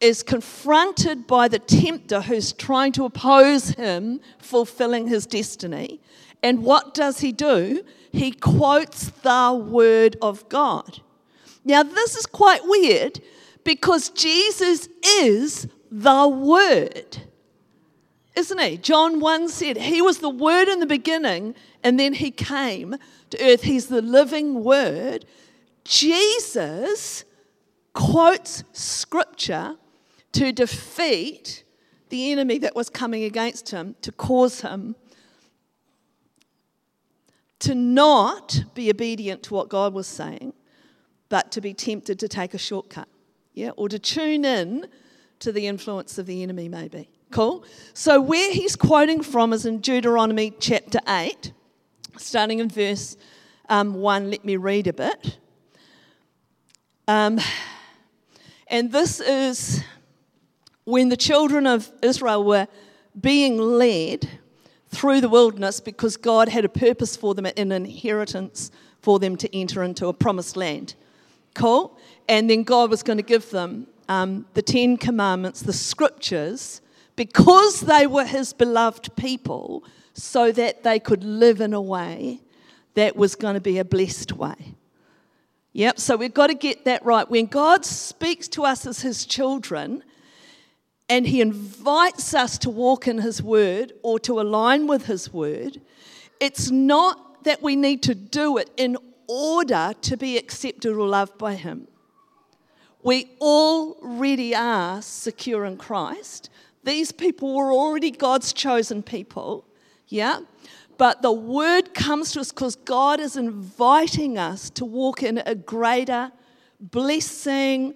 is 0.00 0.22
confronted 0.22 1.26
by 1.26 1.48
the 1.48 1.58
tempter 1.58 2.20
who's 2.20 2.52
trying 2.52 2.92
to 2.92 3.04
oppose 3.04 3.70
him 3.70 4.20
fulfilling 4.38 5.08
his 5.08 5.26
destiny. 5.26 6.00
And 6.42 6.62
what 6.62 6.94
does 6.94 7.20
he 7.20 7.32
do? 7.32 7.84
He 8.12 8.32
quotes 8.32 9.10
the 9.10 9.52
word 9.52 10.16
of 10.22 10.48
God. 10.48 11.00
Now, 11.64 11.82
this 11.82 12.16
is 12.16 12.26
quite 12.26 12.62
weird 12.64 13.20
because 13.64 14.10
Jesus 14.10 14.88
is 15.20 15.68
the 15.90 16.28
word 16.28 17.18
isn't 18.38 18.60
he? 18.60 18.76
John 18.76 19.18
1 19.18 19.48
said 19.48 19.76
he 19.76 20.00
was 20.00 20.18
the 20.18 20.30
Word 20.30 20.68
in 20.68 20.78
the 20.78 20.86
beginning, 20.86 21.56
and 21.82 21.98
then 21.98 22.14
he 22.14 22.30
came 22.30 22.96
to 23.30 23.44
earth. 23.44 23.62
He's 23.62 23.88
the 23.88 24.00
living 24.00 24.62
Word. 24.62 25.26
Jesus 25.84 27.24
quotes 27.94 28.62
Scripture 28.72 29.76
to 30.32 30.52
defeat 30.52 31.64
the 32.10 32.30
enemy 32.30 32.58
that 32.58 32.76
was 32.76 32.88
coming 32.88 33.24
against 33.24 33.70
him, 33.70 33.96
to 34.02 34.12
cause 34.12 34.60
him 34.60 34.94
to 37.60 37.74
not 37.74 38.64
be 38.74 38.90
obedient 38.90 39.42
to 39.44 39.54
what 39.54 39.68
God 39.68 39.92
was 39.92 40.06
saying, 40.06 40.52
but 41.28 41.50
to 41.52 41.60
be 41.60 41.74
tempted 41.74 42.18
to 42.20 42.28
take 42.28 42.54
a 42.54 42.58
shortcut, 42.58 43.08
yeah, 43.52 43.70
or 43.70 43.88
to 43.88 43.98
tune 43.98 44.44
in 44.44 44.86
to 45.40 45.52
the 45.52 45.66
influence 45.66 46.18
of 46.18 46.26
the 46.26 46.42
enemy, 46.42 46.68
maybe. 46.68 47.10
Cool? 47.30 47.64
So, 47.92 48.20
where 48.20 48.52
he's 48.52 48.74
quoting 48.76 49.22
from 49.22 49.52
is 49.52 49.66
in 49.66 49.80
Deuteronomy 49.80 50.52
chapter 50.58 51.00
8, 51.06 51.52
starting 52.16 52.60
in 52.60 52.68
verse 52.68 53.16
um, 53.68 53.94
1. 53.94 54.30
Let 54.30 54.44
me 54.44 54.56
read 54.56 54.86
a 54.86 54.92
bit. 54.92 55.38
Um, 57.06 57.38
and 58.68 58.92
this 58.92 59.20
is 59.20 59.82
when 60.84 61.10
the 61.10 61.16
children 61.16 61.66
of 61.66 61.90
Israel 62.02 62.44
were 62.44 62.68
being 63.18 63.58
led 63.58 64.28
through 64.88 65.20
the 65.20 65.28
wilderness 65.28 65.80
because 65.80 66.16
God 66.16 66.48
had 66.48 66.64
a 66.64 66.68
purpose 66.68 67.16
for 67.16 67.34
them, 67.34 67.46
an 67.46 67.72
inheritance 67.72 68.70
for 69.00 69.18
them 69.18 69.36
to 69.36 69.56
enter 69.56 69.82
into 69.82 70.06
a 70.06 70.12
promised 70.12 70.56
land. 70.56 70.94
Cool? 71.54 71.96
And 72.28 72.48
then 72.48 72.62
God 72.62 72.90
was 72.90 73.02
going 73.02 73.18
to 73.18 73.22
give 73.22 73.50
them 73.50 73.86
um, 74.08 74.46
the 74.54 74.62
Ten 74.62 74.96
Commandments, 74.96 75.60
the 75.62 75.72
scriptures 75.72 76.80
because 77.18 77.80
they 77.80 78.06
were 78.06 78.24
his 78.24 78.52
beloved 78.52 79.14
people, 79.16 79.82
so 80.14 80.52
that 80.52 80.84
they 80.84 81.00
could 81.00 81.24
live 81.24 81.60
in 81.60 81.74
a 81.74 81.80
way 81.80 82.40
that 82.94 83.16
was 83.16 83.34
going 83.34 83.54
to 83.54 83.60
be 83.60 83.78
a 83.78 83.84
blessed 83.84 84.32
way. 84.32 84.74
Yep, 85.72 85.98
so 85.98 86.16
we've 86.16 86.34
got 86.34 86.46
to 86.46 86.54
get 86.54 86.84
that 86.84 87.04
right. 87.04 87.28
When 87.28 87.46
God 87.46 87.84
speaks 87.84 88.46
to 88.48 88.64
us 88.64 88.86
as 88.86 89.00
his 89.00 89.26
children, 89.26 90.02
and 91.08 91.26
he 91.26 91.40
invites 91.40 92.34
us 92.34 92.58
to 92.58 92.70
walk 92.70 93.08
in 93.08 93.18
his 93.18 93.42
word 93.42 93.92
or 94.02 94.18
to 94.20 94.40
align 94.40 94.86
with 94.86 95.06
his 95.06 95.32
word, 95.32 95.80
it's 96.40 96.70
not 96.70 97.44
that 97.44 97.62
we 97.62 97.76
need 97.76 98.02
to 98.02 98.14
do 98.14 98.58
it 98.58 98.70
in 98.76 98.96
order 99.26 99.92
to 100.02 100.16
be 100.16 100.36
accepted 100.36 100.92
or 100.92 101.06
loved 101.06 101.38
by 101.38 101.54
him. 101.54 101.88
We 103.02 103.30
already 103.40 104.54
are 104.54 105.00
secure 105.00 105.64
in 105.64 105.76
Christ. 105.76 106.50
These 106.84 107.12
people 107.12 107.54
were 107.54 107.72
already 107.72 108.10
God's 108.10 108.52
chosen 108.52 109.02
people, 109.02 109.64
yeah? 110.08 110.40
But 110.98 111.22
the 111.22 111.32
word 111.32 111.94
comes 111.94 112.32
to 112.32 112.40
us 112.40 112.50
because 112.50 112.74
God 112.74 113.20
is 113.20 113.36
inviting 113.36 114.36
us 114.36 114.68
to 114.70 114.84
walk 114.84 115.22
in 115.22 115.38
a 115.46 115.54
greater 115.54 116.32
blessing 116.80 117.94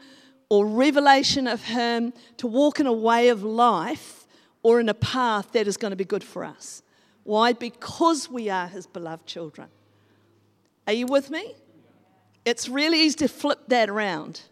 or 0.53 0.67
revelation 0.67 1.47
of 1.47 1.63
Him, 1.65 2.13
to 2.37 2.47
walk 2.47 2.79
in 2.79 2.87
a 2.87 2.93
way 2.93 3.31
of 3.31 3.43
life 3.43 4.27
or 4.63 4.81
in 4.81 4.91
a 4.91 4.95
path 4.95 5.51
that 5.53 5.67
is 5.67 5.79
going 5.79 5.93
to 5.93 5.97
be 5.97 6.05
good 6.05 6.23
for 6.23 6.45
us. 6.45 6.83
Why? 7.25 7.55
Because 7.55 8.29
we 8.31 8.51
are 8.51 8.67
His 8.67 8.87
beloved 8.87 9.25
children. 9.27 9.69
Are 10.87 10.93
you 10.93 11.07
with 11.07 11.31
me? 11.31 11.55
It's 12.45 12.69
really 12.69 13.01
easy 13.01 13.17
to 13.21 13.29
flip 13.29 13.61
that 13.69 13.89
around 13.89 14.43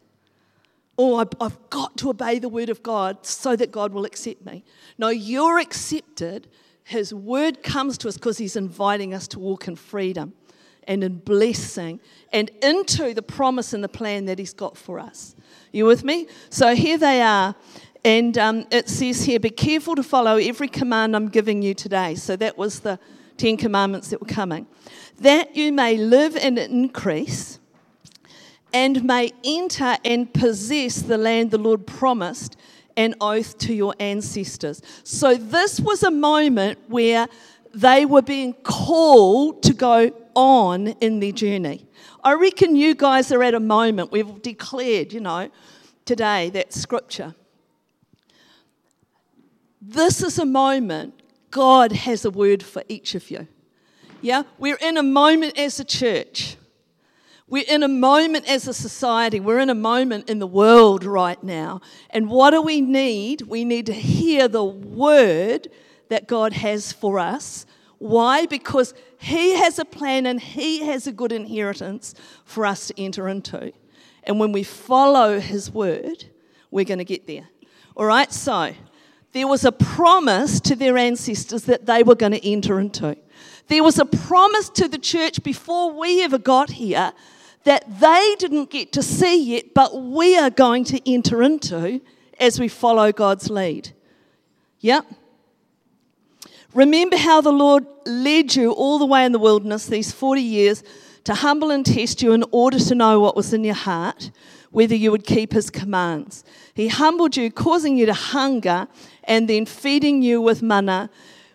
oh, 0.97 1.17
I've 1.41 1.71
got 1.71 1.97
to 1.99 2.11
obey 2.11 2.39
the 2.39 2.49
word 2.49 2.69
of 2.69 2.83
God 2.83 3.25
so 3.25 3.57
that 3.57 3.73
God 3.73 3.93
will 3.93 4.05
accept 4.05 4.45
me. 4.45 4.65
No, 4.99 5.09
you're 5.09 5.59
accepted. 5.59 6.47
His 6.85 7.15
word 7.15 7.63
comes 7.63 7.97
to 7.99 8.09
us 8.09 8.17
because 8.17 8.37
he's 8.37 8.55
inviting 8.55 9.15
us 9.15 9.27
to 9.29 9.39
walk 9.39 9.67
in 9.67 9.77
freedom 9.77 10.35
and 10.85 11.03
in 11.03 11.17
blessing 11.19 12.01
and 12.33 12.51
into 12.63 13.15
the 13.15 13.23
promise 13.23 13.73
and 13.73 13.83
the 13.83 13.89
plan 13.89 14.27
that 14.27 14.39
he's 14.39 14.53
got 14.53 14.77
for 14.77 14.99
us. 14.99 15.35
You 15.73 15.87
with 15.87 16.05
me? 16.05 16.27
So 16.49 16.75
here 16.75 16.99
they 16.99 17.23
are. 17.23 17.55
And 18.05 18.37
um, 18.39 18.67
it 18.71 18.89
says 18.89 19.25
here, 19.25 19.39
be 19.39 19.51
careful 19.51 19.95
to 19.95 20.03
follow 20.03 20.37
every 20.37 20.69
command 20.69 21.15
I'm 21.15 21.29
giving 21.29 21.63
you 21.63 21.75
today. 21.75 22.15
So 22.15 22.35
that 22.37 22.57
was 22.57 22.81
the 22.81 22.99
Ten 23.37 23.57
Commandments 23.57 24.11
that 24.11 24.21
were 24.21 24.27
coming. 24.27 24.67
That 25.21 25.55
you 25.55 25.73
may 25.73 25.97
live 25.97 26.37
and 26.37 26.59
increase 26.59 27.59
and 28.73 29.05
may 29.05 29.33
enter 29.45 29.97
and 30.05 30.33
possess 30.33 31.03
the 31.03 31.19
land 31.19 31.51
the 31.51 31.59
Lord 31.59 31.87
promised 31.87 32.57
an 32.97 33.15
oath 33.21 33.57
to 33.59 33.75
your 33.75 33.95
ancestors. 33.99 34.83
So, 35.05 35.35
this 35.35 35.81
was 35.81 36.03
a 36.03 36.11
moment 36.11 36.79
where 36.89 37.29
they 37.73 38.05
were 38.05 38.23
being 38.23 38.53
called 38.53 39.63
to 39.63 39.73
go 39.73 40.13
on 40.35 40.89
in 40.89 41.21
their 41.21 41.33
journey. 41.33 41.87
I 42.23 42.35
reckon 42.35 42.77
you 42.77 42.95
guys 42.95 43.33
are 43.33 43.43
at 43.43 43.55
a 43.55 43.61
moment, 43.61 44.13
we've 44.13 44.43
declared, 44.43 45.13
you 45.13 45.21
know, 45.21 45.51
today 46.05 46.51
that 46.51 46.73
scripture. 46.73 47.35
This 49.81 50.23
is 50.23 50.39
a 50.39 50.45
moment 50.45 51.15
God 51.51 51.93
has 51.93 52.25
a 52.25 52.31
word 52.31 52.63
for 52.63 52.85
each 52.89 53.15
of 53.15 53.31
you. 53.31 53.49
Yeah, 54.21 54.43
we're 54.59 54.79
in 54.81 54.97
a 54.97 55.03
moment 55.03 55.59
as 55.59 55.81
a 55.81 55.85
church 55.85 56.57
we're 57.51 57.65
in 57.67 57.83
a 57.83 57.89
moment 57.89 58.49
as 58.49 58.69
a 58.69 58.73
society, 58.73 59.41
we're 59.41 59.59
in 59.59 59.71
a 59.71 59.75
moment 59.75 60.31
in 60.31 60.39
the 60.39 60.47
world 60.47 61.05
right 61.05 61.43
now. 61.43 61.81
And 62.11 62.31
what 62.31 62.53
do 62.53 62.63
we 62.63 62.81
need? 62.81 63.43
We 63.43 63.65
need 63.65 63.87
to 63.87 63.93
hear 63.93 64.47
the 64.47 64.65
word 64.65 65.67
that 66.11 66.29
God 66.29 66.53
has 66.53 66.93
for 66.93 67.19
us. 67.19 67.67
Why? 68.01 68.47
Because 68.47 68.95
He 69.19 69.55
has 69.57 69.79
a 69.79 69.85
plan 69.85 70.27
and 70.27 70.41
He 70.41 70.85
has 70.87 71.07
a 71.07 71.13
good 71.13 71.33
inheritance 71.33 72.15
for 72.45 72.65
us 72.67 72.89
to 72.89 73.01
enter 73.01 73.29
into. 73.29 73.73
And 74.25 74.41
when 74.41 74.53
we 74.53 74.63
follow 74.63 75.39
His 75.39 75.71
word, 75.71 76.25
we're 76.71 76.87
going 76.87 76.99
to 76.99 77.05
get 77.05 77.27
there. 77.27 77.47
All 77.95 78.07
right, 78.07 78.33
so 78.33 78.73
there 79.33 79.47
was 79.47 79.67
a 79.67 79.73
promise 79.73 80.61
to 80.61 80.75
their 80.75 80.97
ancestors 80.97 81.65
that 81.65 81.85
they 81.85 82.03
were 82.03 82.15
going 82.15 82.33
to 82.33 82.45
enter 82.45 82.81
into. 82.81 83.19
There 83.69 83.85
was 83.85 83.99
a 83.99 84.07
promise 84.07 84.71
to 84.71 84.89
the 84.89 84.99
church 84.99 85.43
before 85.43 85.93
we 85.93 86.25
ever 86.25 86.39
got 86.39 86.71
here 86.71 87.13
that 87.65 87.85
they 88.01 88.35
didn't 88.39 88.71
get 88.71 88.93
to 88.93 89.03
see 89.03 89.57
yet, 89.57 89.75
but 89.75 90.03
we 90.03 90.39
are 90.39 90.49
going 90.49 90.85
to 90.85 91.13
enter 91.13 91.43
into 91.43 92.01
as 92.39 92.59
we 92.59 92.69
follow 92.69 93.13
God's 93.13 93.51
lead. 93.51 93.91
Yep. 94.81 95.05
Remember 96.73 97.17
how 97.17 97.41
the 97.41 97.53
Lord 97.53 97.85
led 98.07 98.55
you 98.55 98.71
all 98.71 98.99
the 98.99 99.07
way 99.07 99.25
in 99.25 99.33
the 99.33 99.41
wilderness 99.41 99.87
these 99.87 100.13
40 100.13 100.41
years 100.41 100.85
to 101.25 101.35
humble 101.35 101.71
and 101.73 101.85
test 101.85 102.23
you 102.23 102.33
in 102.33 102.45
order 102.53 102.79
to 102.79 102.95
know 102.95 103.19
what 103.19 103.35
was 103.35 103.53
in 103.53 103.65
your 103.65 103.75
heart, 103.75 104.31
whether 104.71 104.95
you 104.95 105.11
would 105.11 105.27
keep 105.27 105.53
his 105.53 105.69
commands. 105.69 106.45
He 106.75 106.87
humbled 106.87 107.37
you, 107.37 107.51
causing 107.51 107.97
you 107.97 108.07
to 108.07 108.15
hunger, 108.15 108.87
and 109.25 109.49
then 109.49 109.67
feeding 109.67 110.23
you 110.23 110.41
with 110.41 110.63
manna, 110.63 111.11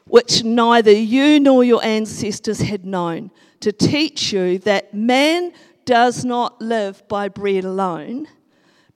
which 0.06 0.44
neither 0.44 0.92
you 0.92 1.40
nor 1.40 1.64
your 1.64 1.84
ancestors 1.84 2.60
had 2.60 2.86
known, 2.86 3.32
to 3.62 3.72
teach 3.72 4.34
you 4.34 4.60
that 4.60 4.94
man 4.94 5.54
does 5.86 6.26
not 6.26 6.62
live 6.62 7.08
by 7.08 7.30
bread 7.30 7.64
alone, 7.64 8.28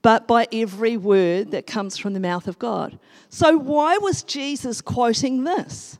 but 0.02 0.28
by 0.28 0.46
every 0.52 0.98
word 0.98 1.50
that 1.50 1.66
comes 1.66 1.96
from 1.96 2.12
the 2.12 2.20
mouth 2.20 2.46
of 2.46 2.58
God. 2.58 2.98
So, 3.30 3.56
why 3.56 3.96
was 3.98 4.22
Jesus 4.22 4.80
quoting 4.80 5.44
this? 5.44 5.98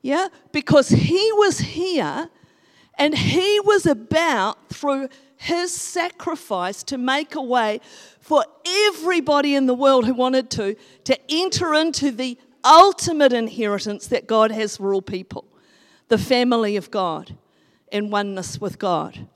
Yeah, 0.00 0.28
because 0.52 0.88
he 0.88 1.32
was 1.32 1.58
here 1.58 2.30
and 2.96 3.16
he 3.16 3.60
was 3.60 3.86
about, 3.86 4.68
through 4.68 5.08
his 5.36 5.72
sacrifice, 5.72 6.82
to 6.84 6.98
make 6.98 7.34
a 7.34 7.42
way 7.42 7.80
for 8.20 8.44
everybody 8.66 9.54
in 9.54 9.66
the 9.66 9.74
world 9.74 10.06
who 10.06 10.14
wanted 10.14 10.50
to, 10.50 10.76
to 11.04 11.18
enter 11.30 11.74
into 11.74 12.10
the 12.10 12.36
ultimate 12.64 13.32
inheritance 13.32 14.08
that 14.08 14.26
God 14.26 14.50
has 14.50 14.76
for 14.76 14.92
all 14.92 15.02
people 15.02 15.44
the 16.08 16.18
family 16.18 16.76
of 16.76 16.90
God 16.90 17.36
in 17.92 18.10
oneness 18.10 18.60
with 18.60 18.78
God. 18.78 19.26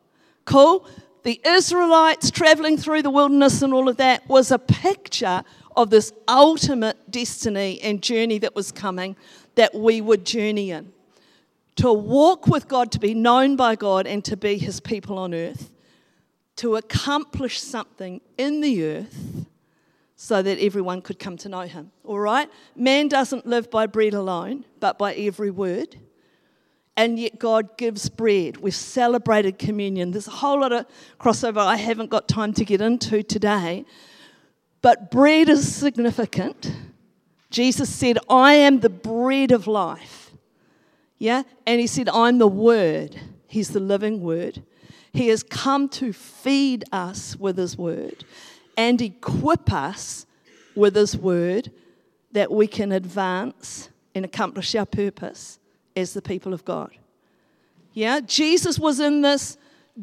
Cool? 0.45 0.87
The 1.23 1.40
Israelites 1.47 2.31
traveling 2.31 2.76
through 2.76 3.02
the 3.02 3.11
wilderness 3.11 3.62
and 3.62 3.73
all 3.73 3.88
of 3.88 3.99
that 3.99 4.26
was 4.28 4.50
a 4.50 4.59
picture 4.59 5.45
of 5.76 5.90
this 5.90 6.12
ultimate 6.26 7.11
destiny 7.11 7.81
and 7.83 8.02
journey 8.02 8.38
that 8.38 8.54
was 8.54 8.73
coming 8.73 9.16
that 9.54 9.75
we 9.75 10.00
would 10.00 10.25
journey 10.25 10.71
in. 10.71 10.92
To 11.76 11.92
walk 11.92 12.47
with 12.47 12.68
God, 12.68 12.92
to 12.92 12.99
be 12.99 13.14
known 13.14 13.56
by 13.56 13.76
God, 13.76 14.06
and 14.06 14.25
to 14.25 14.37
be 14.37 14.59
his 14.59 14.80
people 14.80 15.18
on 15.18 15.35
earth. 15.35 15.71
To 16.56 16.76
accomplish 16.76 17.61
something 17.61 18.21
in 18.37 18.61
the 18.61 18.85
earth 18.85 19.47
so 20.16 20.42
that 20.42 20.59
everyone 20.59 21.02
could 21.02 21.18
come 21.18 21.37
to 21.38 21.49
know 21.49 21.62
him. 21.62 21.90
All 22.04 22.21
right? 22.21 22.49
Man 22.76 23.09
doesn't 23.09 23.47
live 23.47 23.71
by 23.71 23.87
bread 23.87 24.14
alone, 24.14 24.64
but 24.78 24.99
by 24.99 25.14
every 25.14 25.50
word. 25.50 25.97
And 26.97 27.18
yet 27.18 27.38
God 27.38 27.76
gives 27.78 28.09
bread. 28.09 28.59
We've 28.59 28.75
celebrated 28.75 29.59
communion. 29.59 30.11
There's 30.11 30.28
a 30.28 30.32
whole 30.32 30.61
lot 30.61 30.73
of 30.73 30.87
crossover 31.18 31.59
I 31.59 31.76
haven't 31.76 32.11
got 32.11 32.28
time 32.28 32.52
to 32.52 32.64
get 32.64 32.80
into 32.80 33.23
today. 33.23 33.85
But 34.82 35.11
bread 35.11 35.49
is 35.49 35.75
significant 35.75 36.73
Jesus 37.52 37.94
said, 37.94 38.18
I 38.28 38.54
am 38.54 38.80
the 38.80 38.90
bread 38.90 39.52
of 39.52 39.66
life. 39.66 40.32
Yeah? 41.18 41.44
And 41.66 41.80
he 41.80 41.87
said, 41.87 42.09
I'm 42.09 42.38
the 42.38 42.49
word. 42.49 43.21
He's 43.47 43.68
the 43.68 43.80
living 43.80 44.23
word. 44.23 44.62
He 45.12 45.28
has 45.28 45.42
come 45.42 45.88
to 45.90 46.12
feed 46.12 46.85
us 46.90 47.37
with 47.37 47.59
his 47.59 47.76
word 47.76 48.25
and 48.76 49.00
equip 49.00 49.71
us 49.71 50.26
with 50.75 50.97
his 50.97 51.16
word 51.16 51.71
that 52.32 52.50
we 52.50 52.66
can 52.66 52.90
advance 52.90 53.90
and 54.14 54.25
accomplish 54.25 54.75
our 54.75 54.87
purpose 54.87 55.59
as 55.94 56.14
the 56.14 56.23
people 56.23 56.54
of 56.54 56.64
God. 56.64 56.90
Yeah? 57.92 58.21
Jesus 58.21 58.78
was 58.78 58.99
in 58.99 59.21
this 59.21 59.59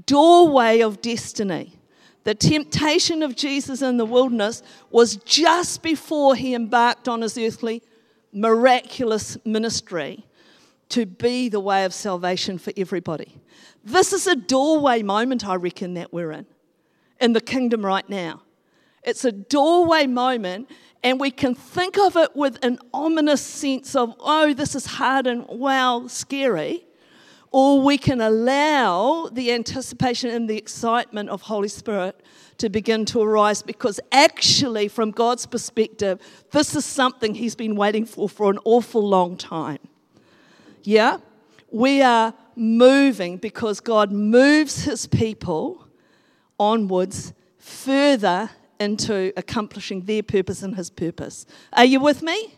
doorway 0.05 0.81
of 0.81 1.01
destiny. 1.01 1.78
The 2.23 2.35
temptation 2.35 3.23
of 3.23 3.35
Jesus 3.35 3.81
in 3.81 3.97
the 3.97 4.05
wilderness 4.05 4.61
was 4.91 5.15
just 5.17 5.81
before 5.81 6.35
he 6.35 6.53
embarked 6.53 7.07
on 7.07 7.21
his 7.21 7.37
earthly, 7.37 7.81
miraculous 8.33 9.37
ministry 9.45 10.25
to 10.89 11.05
be 11.05 11.49
the 11.49 11.59
way 11.59 11.85
of 11.85 11.93
salvation 11.93 12.57
for 12.57 12.73
everybody. 12.75 13.37
This 13.83 14.11
is 14.11 14.27
a 14.27 14.35
doorway 14.35 15.01
moment, 15.01 15.47
I 15.47 15.55
reckon, 15.55 15.93
that 15.93 16.11
we're 16.11 16.31
in, 16.31 16.45
in 17.21 17.33
the 17.33 17.41
kingdom 17.41 17.85
right 17.85 18.07
now. 18.09 18.41
It's 19.03 19.23
a 19.23 19.31
doorway 19.31 20.07
moment, 20.07 20.69
and 21.03 21.19
we 21.19 21.31
can 21.31 21.55
think 21.55 21.97
of 21.97 22.17
it 22.17 22.35
with 22.35 22.63
an 22.63 22.79
ominous 22.93 23.41
sense 23.41 23.95
of, 23.95 24.13
oh, 24.19 24.53
this 24.53 24.75
is 24.75 24.85
hard 24.85 25.25
and 25.25 25.45
wow, 25.47 26.07
scary 26.07 26.85
or 27.51 27.81
we 27.81 27.97
can 27.97 28.21
allow 28.21 29.29
the 29.31 29.51
anticipation 29.51 30.29
and 30.29 30.49
the 30.49 30.57
excitement 30.57 31.29
of 31.29 31.43
Holy 31.43 31.67
Spirit 31.67 32.21
to 32.57 32.69
begin 32.69 33.05
to 33.05 33.21
arise 33.21 33.61
because 33.61 33.99
actually, 34.11 34.87
from 34.87 35.11
God's 35.11 35.45
perspective, 35.45 36.19
this 36.51 36.75
is 36.75 36.85
something 36.85 37.33
He's 37.35 37.55
been 37.55 37.75
waiting 37.75 38.05
for 38.05 38.29
for 38.29 38.51
an 38.51 38.59
awful 38.65 39.07
long 39.07 39.37
time. 39.37 39.79
Yeah? 40.83 41.17
We 41.71 42.01
are 42.01 42.33
moving 42.55 43.37
because 43.37 43.79
God 43.79 44.11
moves 44.11 44.83
His 44.83 45.07
people 45.07 45.87
onwards 46.59 47.33
further 47.57 48.49
into 48.79 49.33
accomplishing 49.37 50.05
their 50.05 50.23
purpose 50.23 50.61
and 50.61 50.75
His 50.75 50.89
purpose. 50.89 51.45
Are 51.73 51.85
you 51.85 51.99
with 51.99 52.21
me? 52.21 52.53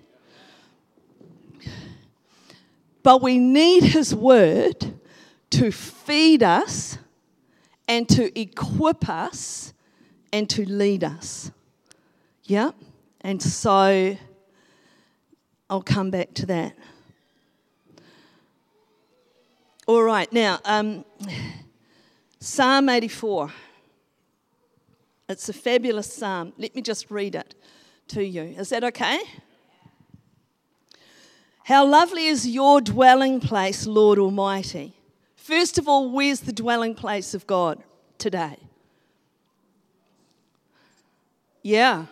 But 3.04 3.22
we 3.22 3.38
need 3.38 3.84
His 3.84 4.14
word 4.14 5.00
to 5.52 5.72
feed 5.72 6.44
us 6.44 6.98
and 7.88 8.08
to 8.10 8.40
equip 8.40 9.10
us 9.10 9.74
and 10.32 10.50
to 10.50 10.66
lead 10.66 11.04
us. 11.04 11.52
Yeah? 12.44 12.72
And 13.22 13.42
so 13.42 14.18
I'll 15.70 15.82
come 15.82 16.12
back 16.12 16.34
to 16.36 16.46
that. 16.48 16.76
All 19.88 20.04
right, 20.04 20.32
now, 20.32 20.60
um, 20.64 21.04
Psalm 22.40 22.88
84. 22.88 23.52
It's 25.28 25.50
a 25.50 25.54
fabulous 25.54 26.14
psalm. 26.14 26.54
Let 26.58 26.76
me 26.76 26.82
just 26.82 27.10
read 27.10 27.36
it 27.36 27.56
to 28.10 28.24
you. 28.24 28.44
Is 28.44 28.70
that 28.70 28.84
okay? 28.84 29.20
How 31.71 31.86
lovely 31.86 32.25
is 32.25 32.45
your 32.45 32.81
dwelling 32.81 33.39
place, 33.39 33.88
Lord 33.88 34.19
Almighty. 34.19 34.93
First 35.38 35.77
of 35.77 35.88
all, 35.88 36.12
where's 36.12 36.41
the 36.41 36.51
dwelling 36.51 36.95
place 36.95 37.34
of 37.34 37.47
God 37.47 37.81
today? 38.17 38.57
Yeah. 41.63 42.07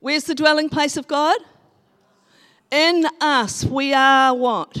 Where's 0.00 0.24
the 0.24 0.34
dwelling 0.34 0.70
place 0.70 0.96
of 0.96 1.06
God? 1.06 1.36
In 2.70 3.04
us. 3.20 3.62
We 3.62 3.92
are 3.92 4.34
what? 4.34 4.78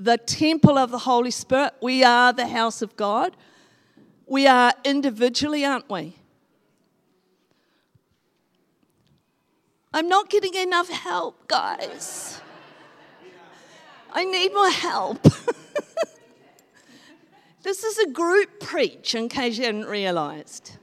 The 0.00 0.16
temple 0.16 0.78
of 0.78 0.90
the 0.90 1.00
Holy 1.00 1.32
Spirit. 1.32 1.74
We 1.82 2.04
are 2.04 2.32
the 2.32 2.46
house 2.46 2.80
of 2.80 2.96
God. 2.96 3.36
We 4.26 4.46
are 4.46 4.72
individually, 4.82 5.62
aren't 5.62 5.90
we? 5.90 6.16
I'm 9.92 10.08
not 10.08 10.30
getting 10.30 10.54
enough 10.54 10.88
help, 10.88 11.46
guys. 11.48 12.40
I 14.16 14.24
need 14.24 14.54
more 14.54 14.70
help. 14.70 15.22
this 17.62 17.84
is 17.84 17.98
a 17.98 18.10
group 18.10 18.60
preach, 18.60 19.14
in 19.14 19.28
case 19.28 19.58
you 19.58 19.66
hadn't 19.66 19.84
realised. 19.84 20.78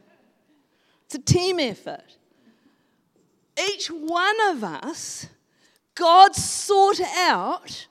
It's 1.06 1.16
a 1.16 1.20
team 1.20 1.60
effort. 1.60 2.18
Each 3.60 3.88
one 3.88 4.36
of 4.50 4.64
us, 4.64 5.26
God 5.96 6.36
sought 6.36 7.02
out 7.02 7.88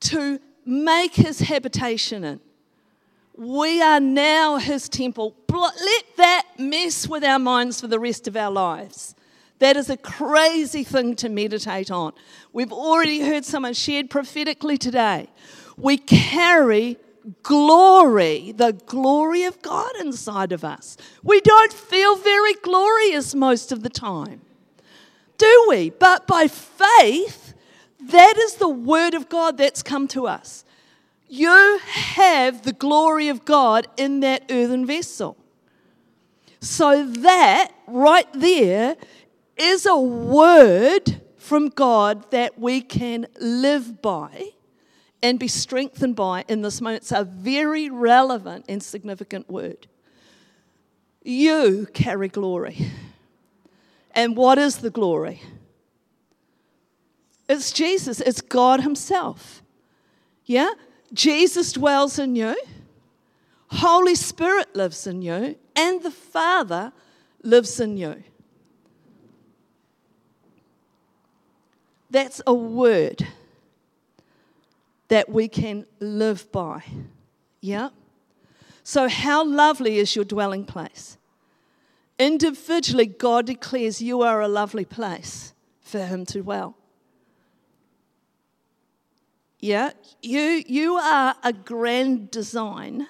to 0.00 0.38
make 0.66 1.14
his 1.14 1.40
habitation 1.40 2.22
in. 2.22 2.40
We 3.38 3.80
are 3.80 4.00
now 4.00 4.58
his 4.58 4.86
temple. 4.90 5.34
Let 5.50 6.04
that 6.18 6.46
mess 6.58 7.08
with 7.08 7.24
our 7.24 7.38
minds 7.38 7.80
for 7.80 7.86
the 7.86 7.98
rest 7.98 8.28
of 8.28 8.36
our 8.36 8.50
lives. 8.50 9.14
That 9.58 9.76
is 9.76 9.90
a 9.90 9.96
crazy 9.96 10.84
thing 10.84 11.16
to 11.16 11.28
meditate 11.28 11.90
on. 11.90 12.12
We've 12.52 12.72
already 12.72 13.20
heard 13.20 13.44
someone 13.44 13.74
shared 13.74 14.08
prophetically 14.10 14.78
today. 14.78 15.28
We 15.76 15.98
carry 15.98 16.96
glory, 17.42 18.52
the 18.52 18.72
glory 18.72 19.44
of 19.44 19.60
God 19.62 19.90
inside 20.00 20.52
of 20.52 20.64
us. 20.64 20.96
We 21.22 21.40
don't 21.40 21.72
feel 21.72 22.16
very 22.16 22.54
glorious 22.54 23.34
most 23.34 23.72
of 23.72 23.82
the 23.82 23.90
time, 23.90 24.40
do 25.36 25.66
we? 25.68 25.90
But 25.90 26.26
by 26.26 26.48
faith, 26.48 27.54
that 28.00 28.36
is 28.38 28.54
the 28.54 28.68
word 28.68 29.14
of 29.14 29.28
God 29.28 29.58
that's 29.58 29.82
come 29.82 30.08
to 30.08 30.26
us. 30.26 30.64
You 31.28 31.80
have 31.84 32.62
the 32.62 32.72
glory 32.72 33.28
of 33.28 33.44
God 33.44 33.86
in 33.96 34.20
that 34.20 34.44
earthen 34.50 34.86
vessel. 34.86 35.36
So 36.60 37.04
that 37.06 37.72
right 37.86 38.26
there 38.32 38.96
is 39.58 39.86
a 39.86 39.98
word 39.98 41.20
from 41.36 41.68
God 41.68 42.30
that 42.30 42.58
we 42.58 42.80
can 42.80 43.26
live 43.40 44.00
by 44.00 44.52
and 45.22 45.38
be 45.38 45.48
strengthened 45.48 46.14
by 46.16 46.44
in 46.48 46.62
this 46.62 46.80
moment. 46.80 47.02
It's 47.02 47.12
a 47.12 47.24
very 47.24 47.90
relevant 47.90 48.66
and 48.68 48.82
significant 48.82 49.50
word. 49.50 49.86
You 51.22 51.88
carry 51.92 52.28
glory. 52.28 52.90
And 54.12 54.36
what 54.36 54.58
is 54.58 54.78
the 54.78 54.90
glory? 54.90 55.42
It's 57.48 57.72
Jesus, 57.72 58.20
it's 58.20 58.40
God 58.40 58.80
Himself. 58.80 59.62
Yeah? 60.44 60.70
Jesus 61.12 61.72
dwells 61.72 62.18
in 62.18 62.36
you, 62.36 62.54
Holy 63.68 64.14
Spirit 64.14 64.76
lives 64.76 65.06
in 65.06 65.22
you, 65.22 65.56
and 65.74 66.02
the 66.02 66.10
Father 66.10 66.92
lives 67.42 67.80
in 67.80 67.96
you. 67.96 68.22
That's 72.10 72.40
a 72.46 72.54
word 72.54 73.26
that 75.08 75.28
we 75.28 75.48
can 75.48 75.86
live 76.00 76.50
by. 76.52 76.82
Yeah? 77.60 77.90
So, 78.82 79.08
how 79.08 79.44
lovely 79.44 79.98
is 79.98 80.16
your 80.16 80.24
dwelling 80.24 80.64
place? 80.64 81.18
Individually, 82.18 83.06
God 83.06 83.46
declares 83.46 84.00
you 84.00 84.22
are 84.22 84.40
a 84.40 84.48
lovely 84.48 84.84
place 84.84 85.52
for 85.80 86.04
Him 86.04 86.24
to 86.26 86.42
dwell. 86.42 86.76
Yeah, 89.60 89.90
you, 90.22 90.62
you 90.66 90.94
are 90.94 91.34
a 91.42 91.52
grand 91.52 92.30
design 92.30 93.08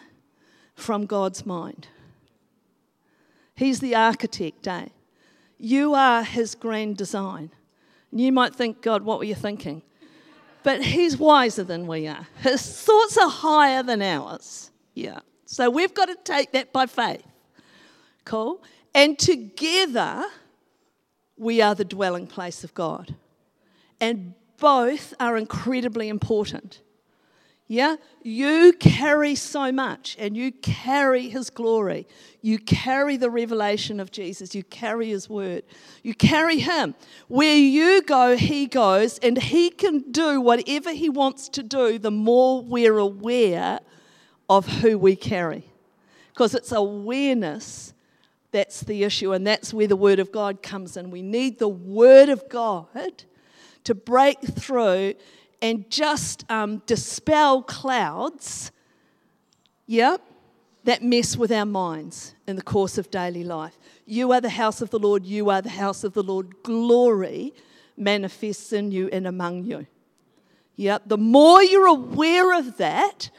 from 0.75 1.07
God's 1.07 1.45
mind. 1.45 1.89
He's 3.55 3.81
the 3.81 3.95
architect, 3.95 4.67
eh? 4.67 4.87
You 5.59 5.95
are 5.95 6.23
His 6.23 6.55
grand 6.55 6.97
design. 6.97 7.51
You 8.13 8.33
might 8.33 8.55
think, 8.55 8.83
God, 8.83 9.03
what 9.03 9.19
were 9.19 9.25
you 9.25 9.35
thinking? 9.35 9.83
But 10.63 10.83
He's 10.83 11.17
wiser 11.17 11.65
than 11.65 11.87
we 11.87 12.07
are. 12.07 12.27
His 12.43 12.63
thoughts 12.83 13.17
are 13.19 13.29
higher 13.29 13.83
than 13.83 14.03
ours. 14.03 14.71
Yeah. 14.95 15.21
So 15.47 15.71
we've 15.71 15.95
got 15.95 16.07
to 16.07 16.17
take 16.25 16.53
that 16.53 16.73
by 16.73 16.87
faith. 16.87 17.23
Cool? 18.25 18.63
And 18.95 19.19
together, 19.19 20.25
we 21.37 21.63
are 21.63 21.75
the 21.75 21.85
dwelling 21.85 22.27
place 22.27 22.65
of 22.65 22.75
God. 22.75 23.15
And 24.01 24.35
both 24.59 25.15
are 25.21 25.37
incredibly 25.37 26.09
important. 26.09 26.83
Yeah? 27.71 27.97
You 28.23 28.73
carry 28.73 29.35
so 29.35 29.71
much 29.71 30.17
and 30.19 30.35
you 30.35 30.53
carry 30.53 31.29
His 31.29 31.51
glory. 31.51 32.09
You 32.41 32.59
carry 32.59 33.19
the 33.19 33.31
revelation 33.31 34.01
of 34.01 34.11
Jesus. 34.11 34.55
You 34.55 34.65
carry 34.65 35.11
His 35.11 35.29
word. 35.29 35.65
You 36.03 36.15
carry 36.15 36.61
Him. 36.61 36.95
Where 37.29 37.57
you 37.57 38.01
go, 38.03 38.39
He 38.39 38.67
goes, 38.67 39.19
and 39.19 39.37
He 39.37 39.69
can 39.69 40.11
do 40.11 40.41
whatever 40.41 40.95
He 40.95 41.11
wants 41.11 41.51
to 41.51 41.63
do 41.63 41.99
the 41.99 42.11
more 42.11 42.63
we're 42.63 42.97
aware 42.97 43.81
of 44.49 44.67
who 44.67 44.97
we 44.97 45.15
carry. 45.15 45.71
Because 46.33 46.55
it's 46.55 46.73
awareness 46.73 47.93
that's 48.51 48.81
the 48.81 49.05
issue, 49.05 49.35
and 49.35 49.47
that's 49.47 49.75
where 49.75 49.87
the 49.87 49.97
Word 49.97 50.21
of 50.21 50.33
God 50.33 50.63
comes 50.63 50.97
in. 50.97 51.11
We 51.11 51.21
need 51.21 51.59
the 51.59 51.69
Word 51.69 52.31
of 52.31 52.49
God 52.49 53.25
to 53.85 53.95
break 53.95 54.41
through 54.41 55.15
and 55.61 55.91
just 55.91 56.45
um, 56.51 56.83
dispel 56.87 57.63
clouds, 57.63 58.71
yep, 59.87 60.23
that 60.85 61.03
mess 61.03 61.37
with 61.37 61.53
our 61.53 61.67
minds 61.67 62.35
in 62.47 62.57
the 62.57 62.63
course 62.63 62.99
of 62.99 63.11
daily 63.11 63.45
life. 63.45 63.77
You 64.07 64.33
are 64.33 64.41
the 64.41 64.51
house 64.51 64.81
of 64.81 64.91
the 64.91 64.99
Lord, 64.99 65.27
you 65.27 65.51
are 65.51 65.61
the 65.61 65.69
house 65.69 66.05
of 66.05 66.15
the 66.15 66.23
Lord. 66.23 66.63
Glory 66.63 67.53
manifests 67.97 68.73
in 68.73 68.91
you 68.91 69.09
and 69.13 69.27
among 69.27 69.65
you. 69.65 69.87
Yep, 70.77 71.03
the 71.07 71.19
more 71.19 71.63
you're 71.63 71.89
aware 71.89 72.57
of 72.57 72.77
that, 72.77 73.31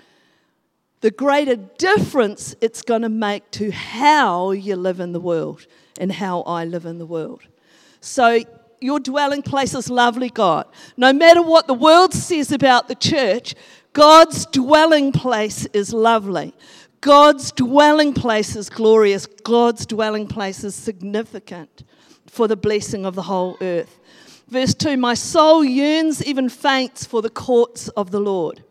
the 1.02 1.12
greater 1.12 1.56
difference 1.56 2.56
it's 2.60 2.82
going 2.82 3.04
to 3.04 3.10
make 3.10 3.50
to 3.52 3.72
how 3.72 4.52
you 4.52 4.76
live 4.76 5.00
in 5.00 5.14
the 5.14 5.20
world 5.20 5.66
and 5.98 6.12
how 6.12 6.42
I 6.42 6.66
live 6.66 6.86
in 6.86 6.98
the 6.98 7.06
world. 7.06 7.42
So, 8.02 8.44
your 8.82 9.00
dwelling 9.00 9.42
place 9.42 9.74
is 9.74 9.90
lovely, 9.90 10.30
God. 10.30 10.66
No 10.98 11.14
matter 11.14 11.42
what 11.42 11.68
the 11.68 11.74
world 11.74 12.14
says 12.14 12.52
about 12.52 12.88
the 12.88 12.96
church, 12.96 13.56
God's 13.94 14.46
dwelling 14.46 15.12
place 15.12 15.66
is 15.68 15.94
lovely. 15.94 16.54
God's 17.02 17.52
dwelling 17.52 18.14
place 18.14 18.56
is 18.56 18.70
glorious. 18.70 19.26
God's 19.26 19.86
dwelling 19.86 20.28
place 20.28 20.64
is 20.64 20.76
significant 20.76 21.84
for 22.28 22.48
the 22.48 22.58
blessing 22.58 23.06
of 23.06 23.16
the 23.16 23.24
whole 23.24 23.58
earth. 23.62 24.00
Verse 24.48 24.74
2 24.74 24.98
My 24.98 25.14
soul 25.14 25.64
yearns, 25.64 26.24
even 26.24 26.50
faints, 26.50 27.06
for 27.06 27.22
the 27.22 27.30
courts 27.30 27.88
of 27.90 28.12
the 28.12 28.20
Lord. 28.20 28.64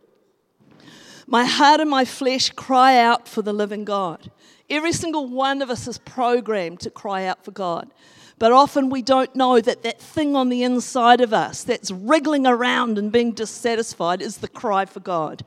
My 1.27 1.45
heart 1.45 1.81
and 1.81 1.91
my 1.91 2.05
flesh 2.05 2.51
cry 2.51 2.99
out 2.99 3.29
for 3.29 3.43
the 3.43 3.53
living 3.53 3.85
God. 3.85 4.31
Every 4.71 4.93
single 4.93 5.27
one 5.27 5.63
of 5.63 5.71
us 5.71 5.87
is 5.87 5.99
programmed 5.99 6.81
to 6.81 6.91
cry 6.91 7.25
out 7.25 7.45
for 7.45 7.51
God. 7.51 7.91
But 8.39 8.53
often 8.53 8.89
we 8.89 9.03
don't 9.03 9.35
know 9.35 9.61
that 9.61 9.83
that 9.83 10.01
thing 10.01 10.37
on 10.37 10.49
the 10.49 10.63
inside 10.63 11.21
of 11.21 11.33
us 11.33 11.65
that's 11.65 11.91
wriggling 11.91 12.47
around 12.47 12.97
and 12.97 13.11
being 13.11 13.33
dissatisfied 13.33 14.23
is 14.23 14.39
the 14.39 14.49
cry 14.49 14.85
for 14.85 15.01
God. 15.01 15.45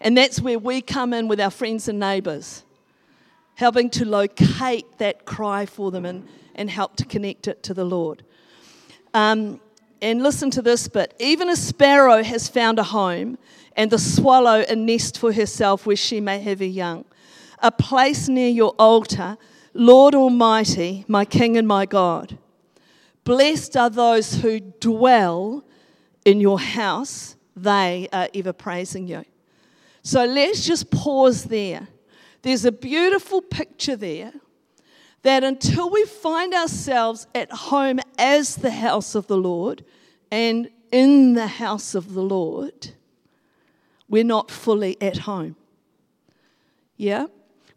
And 0.00 0.16
that's 0.16 0.40
where 0.40 0.58
we 0.58 0.80
come 0.80 1.12
in 1.12 1.28
with 1.28 1.40
our 1.40 1.50
friends 1.50 1.88
and 1.88 1.98
neighbours, 1.98 2.62
helping 3.56 3.90
to 3.90 4.04
locate 4.04 4.98
that 4.98 5.24
cry 5.24 5.66
for 5.66 5.90
them 5.90 6.06
and, 6.06 6.26
and 6.54 6.70
help 6.70 6.96
to 6.96 7.04
connect 7.04 7.48
it 7.48 7.62
to 7.64 7.74
the 7.74 7.84
Lord. 7.84 8.22
Um, 9.12 9.60
and 10.02 10.22
listen 10.22 10.50
to 10.52 10.62
this 10.62 10.88
bit 10.88 11.14
even 11.18 11.50
a 11.50 11.56
sparrow 11.56 12.22
has 12.22 12.48
found 12.48 12.78
a 12.78 12.84
home 12.84 13.36
and 13.76 13.90
the 13.90 13.98
swallow 13.98 14.64
a 14.68 14.76
nest 14.76 15.18
for 15.18 15.32
herself 15.32 15.84
where 15.84 15.96
she 15.96 16.20
may 16.20 16.38
have 16.38 16.60
her 16.60 16.64
young. 16.64 17.04
A 17.62 17.70
place 17.70 18.28
near 18.28 18.48
your 18.48 18.74
altar, 18.78 19.36
Lord 19.72 20.14
Almighty, 20.14 21.04
my 21.06 21.24
King 21.24 21.56
and 21.56 21.66
my 21.66 21.86
God. 21.86 22.38
Blessed 23.24 23.76
are 23.76 23.90
those 23.90 24.36
who 24.36 24.60
dwell 24.60 25.64
in 26.24 26.40
your 26.40 26.58
house, 26.60 27.36
they 27.56 28.08
are 28.12 28.28
ever 28.34 28.52
praising 28.52 29.06
you. 29.06 29.24
So 30.02 30.24
let's 30.24 30.64
just 30.64 30.90
pause 30.90 31.44
there. 31.44 31.88
There's 32.42 32.64
a 32.64 32.72
beautiful 32.72 33.42
picture 33.42 33.96
there 33.96 34.32
that 35.22 35.44
until 35.44 35.90
we 35.90 36.04
find 36.04 36.54
ourselves 36.54 37.26
at 37.34 37.52
home 37.52 38.00
as 38.18 38.56
the 38.56 38.70
house 38.70 39.14
of 39.14 39.26
the 39.26 39.36
Lord 39.36 39.84
and 40.30 40.70
in 40.90 41.34
the 41.34 41.46
house 41.46 41.94
of 41.94 42.14
the 42.14 42.22
Lord, 42.22 42.90
we're 44.08 44.24
not 44.24 44.50
fully 44.50 45.00
at 45.00 45.18
home. 45.18 45.56
Yeah? 46.96 47.26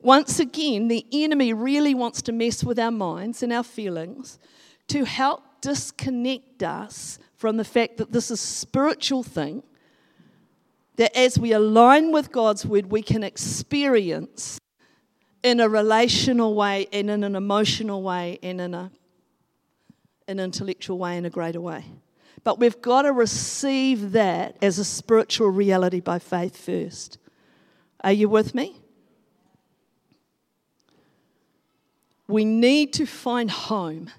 Once 0.04 0.38
again, 0.38 0.90
the 0.90 1.06
enemy 1.14 1.54
really 1.54 1.96
wants 1.96 2.22
to 2.22 2.34
mess 2.34 2.62
with 2.62 2.78
our 2.78 2.92
minds 2.92 3.42
and 3.42 3.54
our 3.54 3.64
feelings 3.64 4.38
to 4.88 5.06
help 5.06 5.42
disconnect 5.62 6.62
us 6.62 7.18
from 7.36 7.56
the 7.56 7.64
fact 7.64 7.96
that 7.98 8.12
this 8.12 8.26
is 8.26 8.32
a 8.32 8.46
spiritual 8.46 9.24
thing 9.24 9.64
that 10.98 11.18
as 11.18 11.40
we 11.40 11.54
align 11.54 12.12
with 12.12 12.34
God's 12.34 12.66
word, 12.66 12.92
we 12.92 13.02
can 13.02 13.24
experience 13.24 14.60
in 15.42 15.62
a 15.62 15.70
relational 15.70 16.54
way 16.54 16.88
and 16.92 17.10
in 17.10 17.24
an 17.24 17.36
emotional 17.36 18.04
way 18.04 18.40
and 18.44 18.60
in 18.60 18.74
a, 18.74 18.92
an 20.28 20.40
intellectual 20.40 20.98
way 20.98 21.18
in 21.18 21.26
a 21.26 21.30
greater 21.30 21.62
way. 21.62 21.86
But 22.44 22.60
we've 22.60 22.82
got 22.82 23.04
to 23.04 23.14
receive 23.14 24.12
that 24.12 24.58
as 24.62 24.80
a 24.80 24.86
spiritual 24.86 25.50
reality 25.50 26.02
by 26.02 26.20
faith 26.20 26.58
first. 26.58 27.18
Are 28.02 28.12
you 28.12 28.28
with 28.28 28.54
me? 28.54 28.83
We 32.28 32.46
need 32.46 32.94
to 32.94 33.06
find 33.06 33.52
home 33.52 34.10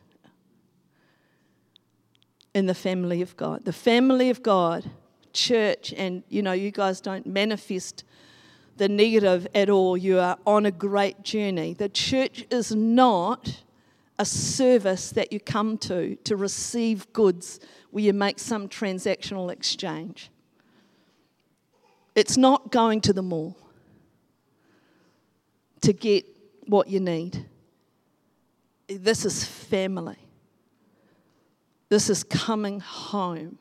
in 2.55 2.67
the 2.67 2.75
family 2.75 3.23
of 3.23 3.37
God. 3.37 3.65
The 3.65 3.73
family 3.73 4.31
of 4.31 4.43
God, 4.43 4.91
church, 5.33 5.93
and 5.97 6.23
you 6.29 6.43
know, 6.43 6.53
you 6.53 6.71
guys 6.71 7.01
don't 7.01 7.27
manifest 7.27 8.05
the 8.77 8.89
negative 8.89 9.47
at 9.55 9.69
all. 9.71 9.97
You 9.97 10.19
are 10.19 10.39
on 10.47 10.67
a 10.67 10.71
great 10.71 11.23
journey. 11.23 11.75
The 11.75 11.89
church 11.89 12.45
is 12.51 12.75
not 12.75 13.63
a 14.19 14.25
service 14.25 15.11
that 15.11 15.33
you 15.33 15.41
come 15.41 15.77
to 15.77 16.15
to 16.17 16.37
receive 16.37 17.13
goods 17.13 17.59
where 17.91 18.05
you 18.05 18.13
make 18.13 18.39
some 18.39 18.69
transactional 18.69 19.51
exchange. 19.51 20.31
It's 22.15 22.37
not 22.37 22.71
going 22.71 23.01
to 23.03 23.13
the 23.13 23.23
mall 23.23 23.57
to 25.81 25.93
get 25.93 26.25
what 26.67 26.89
you 26.89 27.01
need. 27.01 27.47
This 28.89 29.25
is 29.25 29.45
family. 29.45 30.19
This 31.89 32.11
is 32.11 32.25
coming 32.25 32.81
home. 32.81 33.59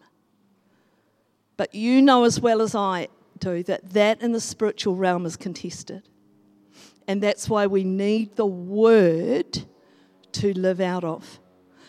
But 1.58 1.76
you 1.76 2.02
know 2.02 2.24
as 2.24 2.40
well 2.40 2.62
as 2.62 2.74
I 2.76 3.10
do 3.40 3.64
that 3.64 3.92
that 3.92 4.22
in 4.22 4.32
the 4.32 4.40
spiritual 4.40 4.96
realm 4.96 5.26
is 5.26 5.36
contested. 5.36 6.04
And 7.08 7.22
that's 7.22 7.50
why 7.50 7.68
we 7.68 7.84
need 7.84 8.36
the 8.36 8.46
word 8.46 9.66
to 10.34 10.54
live 10.54 10.80
out 10.80 11.04
of. 11.04 11.40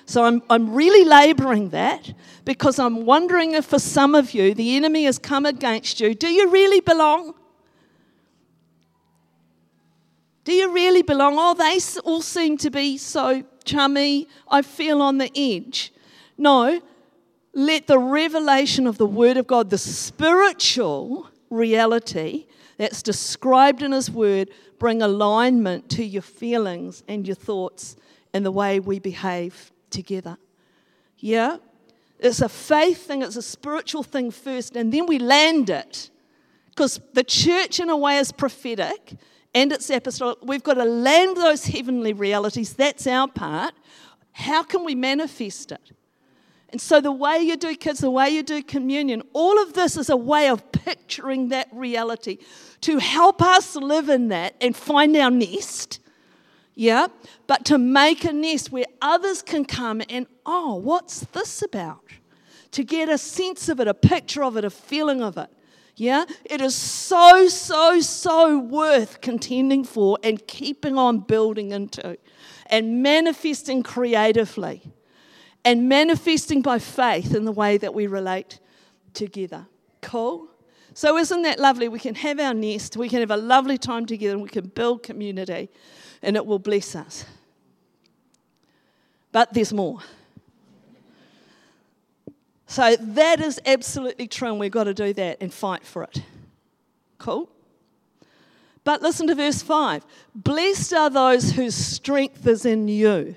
So 0.06 0.24
I'm, 0.24 0.42
I'm 0.50 0.74
really 0.74 1.04
laboring 1.04 1.70
that 1.70 2.12
because 2.44 2.78
I'm 2.78 3.06
wondering 3.06 3.52
if 3.52 3.64
for 3.64 3.78
some 3.78 4.14
of 4.14 4.34
you 4.34 4.54
the 4.54 4.76
enemy 4.76 5.04
has 5.04 5.18
come 5.18 5.46
against 5.46 6.00
you. 6.00 6.14
Do 6.14 6.28
you 6.28 6.50
really 6.50 6.80
belong? 6.80 7.34
Do 10.44 10.52
you 10.52 10.72
really 10.72 11.02
belong? 11.02 11.36
Oh, 11.38 11.54
they 11.54 11.78
all 12.04 12.22
seem 12.22 12.58
to 12.58 12.70
be 12.70 12.98
so 12.98 13.42
chummy. 13.64 14.28
I 14.48 14.62
feel 14.62 15.00
on 15.00 15.18
the 15.18 15.30
edge. 15.34 15.92
No, 16.36 16.80
let 17.54 17.86
the 17.86 17.98
revelation 17.98 18.86
of 18.86 18.98
the 18.98 19.06
Word 19.06 19.36
of 19.36 19.46
God, 19.46 19.70
the 19.70 19.78
spiritual 19.78 21.30
reality 21.50 22.46
that's 22.76 23.02
described 23.02 23.82
in 23.82 23.92
His 23.92 24.10
Word, 24.10 24.50
bring 24.78 25.00
alignment 25.00 25.88
to 25.90 26.04
your 26.04 26.22
feelings 26.22 27.02
and 27.08 27.26
your 27.26 27.36
thoughts 27.36 27.96
and 28.34 28.44
the 28.44 28.50
way 28.50 28.80
we 28.80 28.98
behave 28.98 29.70
together. 29.90 30.36
Yeah? 31.18 31.58
It's 32.18 32.42
a 32.42 32.48
faith 32.48 33.06
thing, 33.06 33.22
it's 33.22 33.36
a 33.36 33.42
spiritual 33.42 34.02
thing 34.02 34.30
first, 34.30 34.76
and 34.76 34.92
then 34.92 35.06
we 35.06 35.18
land 35.18 35.70
it. 35.70 36.10
Because 36.70 37.00
the 37.12 37.22
church, 37.22 37.78
in 37.78 37.88
a 37.88 37.96
way, 37.96 38.18
is 38.18 38.32
prophetic, 38.32 39.14
and 39.54 39.72
it's 39.72 39.88
apostolic. 39.88 40.38
We've 40.42 40.62
got 40.62 40.74
to 40.74 40.84
land 40.84 41.36
those 41.36 41.66
heavenly 41.66 42.12
realities. 42.12 42.74
That's 42.74 43.06
our 43.06 43.28
part. 43.28 43.74
How 44.32 44.62
can 44.62 44.84
we 44.84 44.94
manifest 44.94 45.70
it? 45.72 45.92
And 46.70 46.80
so, 46.80 47.00
the 47.00 47.12
way 47.12 47.38
you 47.38 47.56
do 47.56 47.76
kids, 47.76 48.00
the 48.00 48.10
way 48.10 48.30
you 48.30 48.42
do 48.42 48.60
communion, 48.60 49.22
all 49.32 49.62
of 49.62 49.74
this 49.74 49.96
is 49.96 50.10
a 50.10 50.16
way 50.16 50.48
of 50.48 50.72
picturing 50.72 51.50
that 51.50 51.68
reality 51.72 52.38
to 52.80 52.98
help 52.98 53.40
us 53.40 53.76
live 53.76 54.08
in 54.08 54.28
that 54.28 54.56
and 54.60 54.74
find 54.74 55.16
our 55.16 55.30
nest. 55.30 56.00
Yeah, 56.74 57.06
but 57.46 57.64
to 57.66 57.78
make 57.78 58.24
a 58.24 58.32
nest 58.32 58.72
where 58.72 58.86
others 59.00 59.40
can 59.40 59.64
come 59.64 60.02
and, 60.10 60.26
oh, 60.44 60.74
what's 60.74 61.20
this 61.26 61.62
about? 61.62 62.02
To 62.72 62.82
get 62.82 63.08
a 63.08 63.18
sense 63.18 63.68
of 63.68 63.78
it, 63.78 63.86
a 63.86 63.94
picture 63.94 64.42
of 64.42 64.56
it, 64.56 64.64
a 64.64 64.70
feeling 64.70 65.22
of 65.22 65.38
it. 65.38 65.53
Yeah, 65.96 66.24
it 66.44 66.60
is 66.60 66.74
so, 66.74 67.46
so, 67.48 68.00
so 68.00 68.58
worth 68.58 69.20
contending 69.20 69.84
for 69.84 70.18
and 70.24 70.44
keeping 70.46 70.98
on 70.98 71.20
building 71.20 71.70
into 71.70 72.18
and 72.66 73.02
manifesting 73.02 73.82
creatively 73.82 74.82
and 75.64 75.88
manifesting 75.88 76.62
by 76.62 76.78
faith 76.78 77.34
in 77.34 77.44
the 77.44 77.52
way 77.52 77.78
that 77.78 77.94
we 77.94 78.06
relate 78.08 78.58
together. 79.12 79.66
Cool? 80.02 80.48
So, 80.94 81.16
isn't 81.16 81.42
that 81.42 81.58
lovely? 81.58 81.88
We 81.88 81.98
can 81.98 82.14
have 82.16 82.38
our 82.40 82.54
nest, 82.54 82.96
we 82.96 83.08
can 83.08 83.20
have 83.20 83.30
a 83.30 83.36
lovely 83.36 83.78
time 83.78 84.06
together, 84.06 84.34
and 84.34 84.42
we 84.42 84.48
can 84.48 84.68
build 84.68 85.02
community, 85.02 85.68
and 86.22 86.36
it 86.36 86.46
will 86.46 86.58
bless 86.58 86.94
us. 86.94 87.24
But 89.32 89.52
there's 89.52 89.72
more. 89.72 90.00
So, 92.74 92.96
that 92.96 93.40
is 93.40 93.60
absolutely 93.66 94.26
true, 94.26 94.48
and 94.48 94.58
we've 94.58 94.68
got 94.68 94.84
to 94.84 94.94
do 94.94 95.12
that 95.12 95.36
and 95.40 95.54
fight 95.54 95.86
for 95.86 96.02
it. 96.02 96.24
Cool? 97.18 97.48
But 98.82 99.00
listen 99.00 99.28
to 99.28 99.36
verse 99.36 99.62
5 99.62 100.04
Blessed 100.34 100.92
are 100.92 101.08
those 101.08 101.52
whose 101.52 101.76
strength 101.76 102.44
is 102.48 102.64
in 102.64 102.88
you. 102.88 103.36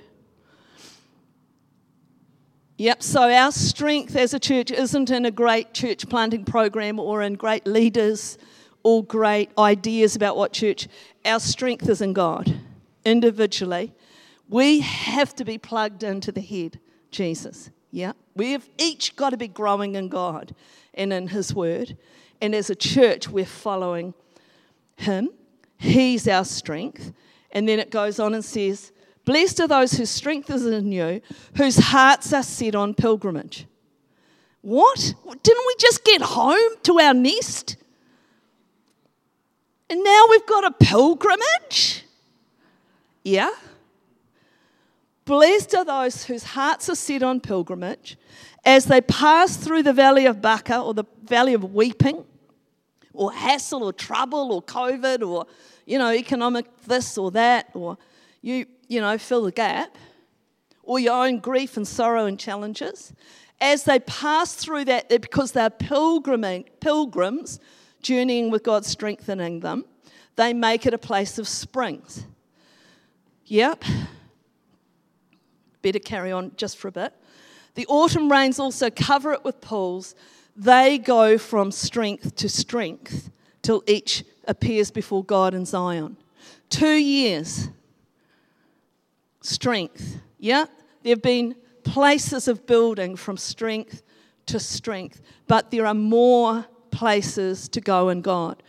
Yep, 2.80 3.04
so 3.04 3.30
our 3.32 3.52
strength 3.52 4.16
as 4.16 4.34
a 4.34 4.40
church 4.40 4.72
isn't 4.72 5.12
in 5.12 5.24
a 5.24 5.30
great 5.30 5.72
church 5.72 6.10
planting 6.10 6.44
program 6.44 6.98
or 7.00 7.22
in 7.22 7.36
great 7.36 7.68
leaders 7.68 8.40
or 8.82 9.04
great 9.04 9.52
ideas 9.56 10.16
about 10.16 10.36
what 10.36 10.52
church. 10.52 10.88
Our 11.24 11.40
strength 11.40 11.88
is 11.88 12.02
in 12.02 12.14
God 12.14 12.60
individually. 13.06 13.94
We 14.50 14.80
have 14.80 15.36
to 15.36 15.46
be 15.46 15.60
plugged 15.60 16.02
into 16.02 16.32
the 16.32 16.42
head, 16.42 16.80
Jesus. 17.12 17.70
Yeah, 17.92 18.14
we've 18.36 18.68
each 18.78 19.16
got 19.16 19.30
to 19.30 19.38
be 19.38 19.48
growing 19.48 19.96
in 19.96 20.10
God 20.10 20.54
and 20.94 21.14
in 21.14 21.28
His 21.28 21.54
Word. 21.54 21.98
And 22.42 22.54
as 22.54 22.70
a 22.70 22.76
church, 22.76 23.30
we're 23.30 23.46
following 23.46 24.14
Him. 24.98 25.30
He's 25.78 26.28
our 26.28 26.46
strength. 26.46 27.14
And 27.52 27.68
then 27.68 27.80
it 27.80 27.90
goes 27.90 28.20
on 28.20 28.34
and 28.34 28.44
says, 28.44 28.92
Blessed 29.26 29.60
are 29.62 29.68
those 29.68 29.94
whose 29.94 30.10
strength 30.10 30.50
is 30.50 30.66
in 30.66 30.92
you, 30.92 31.22
whose 31.56 31.78
hearts 31.78 32.32
are 32.34 32.44
set 32.44 32.76
on 32.76 32.94
pilgrimage. 32.94 33.66
What? 34.62 35.14
Didn't 35.44 35.66
we 35.68 35.76
just 35.80 36.04
get 36.04 36.22
home 36.22 36.72
to 36.84 37.00
our 37.00 37.14
nest? 37.14 37.78
And 39.90 40.04
now 40.04 40.26
we've 40.30 40.46
got 40.46 40.66
a 40.66 40.72
pilgrimage? 40.72 42.06
Yeah. 43.24 43.52
Blessed 45.28 45.76
are 45.76 45.86
those 45.86 46.24
whose 46.24 46.44
hearts 46.44 46.90
are 46.90 46.96
set 46.96 47.22
on 47.22 47.40
pilgrimage 47.40 48.18
as 48.66 48.86
they 48.86 49.02
pass 49.02 49.58
through 49.58 49.84
the 49.84 49.94
valley 49.94 50.26
of 50.26 50.42
Baca 50.42 50.80
or 50.80 50.96
the 50.96 51.04
valley 51.24 51.54
of 51.54 51.74
weeping 51.76 52.26
or 53.14 53.32
hassle 53.32 53.84
or 53.84 53.94
trouble 53.94 54.52
or 54.52 54.64
COVID 54.64 55.28
or, 55.28 55.46
you 55.86 56.00
know, 56.00 56.12
economic 56.12 56.66
this 56.86 57.18
or 57.18 57.30
that 57.32 57.70
or 57.76 57.98
you 58.42 58.66
you 58.88 59.02
know, 59.02 59.18
fill 59.18 59.44
the 59.44 59.52
gap, 59.52 59.98
or 60.84 61.00
your 61.00 61.26
own 61.26 61.40
grief 61.40 61.76
and 61.78 61.88
sorrow 61.88 62.26
and 62.26 62.40
challenges, 62.40 63.14
as 63.60 63.84
they 63.84 64.00
pass 64.00 64.54
through 64.54 64.86
that, 64.86 65.10
because 65.10 65.52
they're 65.52 65.70
pilgriming, 65.70 66.66
pilgrims 66.80 67.60
journeying 68.02 68.50
with 68.50 68.64
God 68.64 68.86
strengthening 68.86 69.60
them, 69.60 69.84
they 70.38 70.54
make 70.54 70.86
it 70.86 70.94
a 70.94 70.98
place 70.98 71.38
of 71.38 71.48
springs. 71.48 72.26
Yep. 73.46 73.84
Better 75.88 76.00
carry 76.00 76.34
on 76.34 76.52
just 76.58 76.76
for 76.76 76.90
a 76.90 76.92
bit. 76.92 77.14
The 77.76 77.86
autumn 77.88 78.30
rains 78.30 78.60
also 78.60 78.90
cover 78.90 79.32
it 79.32 79.46
with 79.46 79.62
pools. 79.62 80.16
They 80.54 80.98
go 80.98 81.38
from 81.38 81.72
strength 81.72 82.36
to 82.36 82.50
strength 82.50 83.30
till 83.62 83.84
each 83.88 84.26
appears 84.50 84.92
before 84.92 85.24
God 85.24 85.54
in 85.54 85.64
Zion. 85.66 86.18
Two 86.70 86.92
years 86.92 87.70
strength. 89.40 90.18
Yeah? 90.38 90.66
There 91.04 91.12
have 91.12 91.22
been 91.22 91.56
places 91.86 92.50
of 92.50 92.68
building 92.68 93.16
from 93.16 93.38
strength 93.38 94.04
to 94.48 94.60
strength, 94.60 95.22
but 95.48 95.72
there 95.72 95.86
are 95.86 95.94
more 95.94 96.66
places 96.92 97.70
to 97.70 97.80
go 97.80 98.10
in 98.10 98.20
God. 98.20 98.62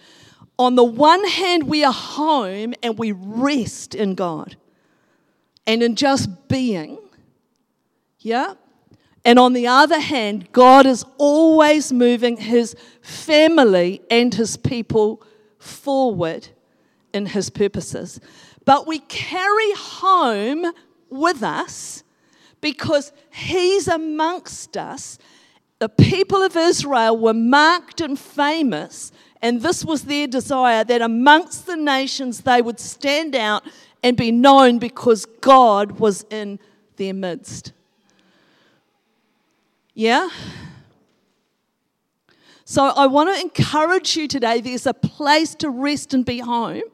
On 0.57 0.77
the 0.77 0.85
one 0.85 1.25
hand, 1.27 1.65
we 1.65 1.83
are 1.83 1.93
home 1.93 2.75
and 2.81 2.97
we 2.97 3.11
rest 3.11 3.97
in 3.97 4.15
God 4.15 4.55
and 5.67 5.83
in 5.83 5.97
just 5.97 6.47
being. 6.47 6.99
Yeah? 8.21 8.55
And 9.25 9.39
on 9.39 9.53
the 9.53 9.67
other 9.67 10.01
hand, 10.01 10.53
God 10.53 10.87
is 10.87 11.05
always 11.19 11.93
moving 11.93 12.37
his 12.37 12.75
family 13.03 14.01
and 14.11 14.33
his 14.33 14.57
people 14.57 15.23
forward 15.59 16.49
in 17.13 17.27
his 17.27 17.51
purposes 17.51 18.21
but 18.69 18.87
we 18.87 18.99
carry 18.99 19.73
home 19.73 20.67
with 21.09 21.43
us 21.43 22.05
because 22.61 23.15
he's 23.31 23.89
amongst 23.89 24.77
us. 24.77 25.19
The 25.79 25.89
people 25.89 26.43
of 26.43 26.55
Israel 26.55 27.17
were 27.17 27.33
marked 27.33 28.03
and 28.03 28.19
famous, 28.19 29.11
and 29.41 29.63
this 29.63 29.87
was 29.87 30.03
their 30.03 30.27
desire 30.27 30.85
that 30.85 31.01
amongst 31.01 31.65
the 31.65 31.77
nations 31.77 32.43
they 32.43 32.61
would 32.61 32.79
stand 32.79 33.35
out 33.35 33.63
and 34.03 34.19
be 34.19 34.31
known 34.31 34.79
because 34.79 35.25
God 35.41 35.93
was 35.93 36.27
in 36.29 36.59
their 36.97 37.15
midst. 37.15 37.73
Yeah? 39.99 40.29
So 42.65 42.85
I 42.85 43.09
want 43.09 43.35
to 43.35 43.41
encourage 43.41 44.17
you 44.17 44.29
today 44.29 44.61
there's 44.61 44.87
a 44.87 44.95
place 44.95 45.57
to 45.57 45.71
rest 45.71 46.15
and 46.15 46.25
be 46.25 46.39
home. 46.39 46.85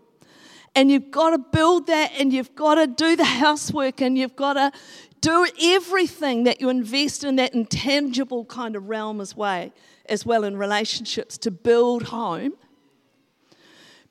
And 0.75 0.91
you've 0.91 1.11
got 1.11 1.31
to 1.31 1.39
build 1.39 1.89
that 1.89 2.13
and 2.19 2.33
you've 2.33 2.55
got 2.55 2.77
to 2.77 2.87
do 2.87 3.15
the 3.15 3.27
housework 3.27 4.01
and 4.01 4.17
you've 4.17 4.37
got 4.37 4.55
to 4.55 4.73
do 5.21 5.47
everything 5.61 6.45
that 6.45 6.63
you 6.63 6.71
invest 6.71 7.25
in 7.25 7.37
that 7.37 7.53
intangible 7.53 8.47
kind 8.47 8.75
of 8.75 8.89
realm 8.89 9.21
as 9.21 9.37
well, 9.37 9.71
as 10.09 10.25
well 10.25 10.43
in 10.43 10.57
relationships 10.57 11.37
to 11.37 11.51
build 11.51 12.05
home. 12.05 12.55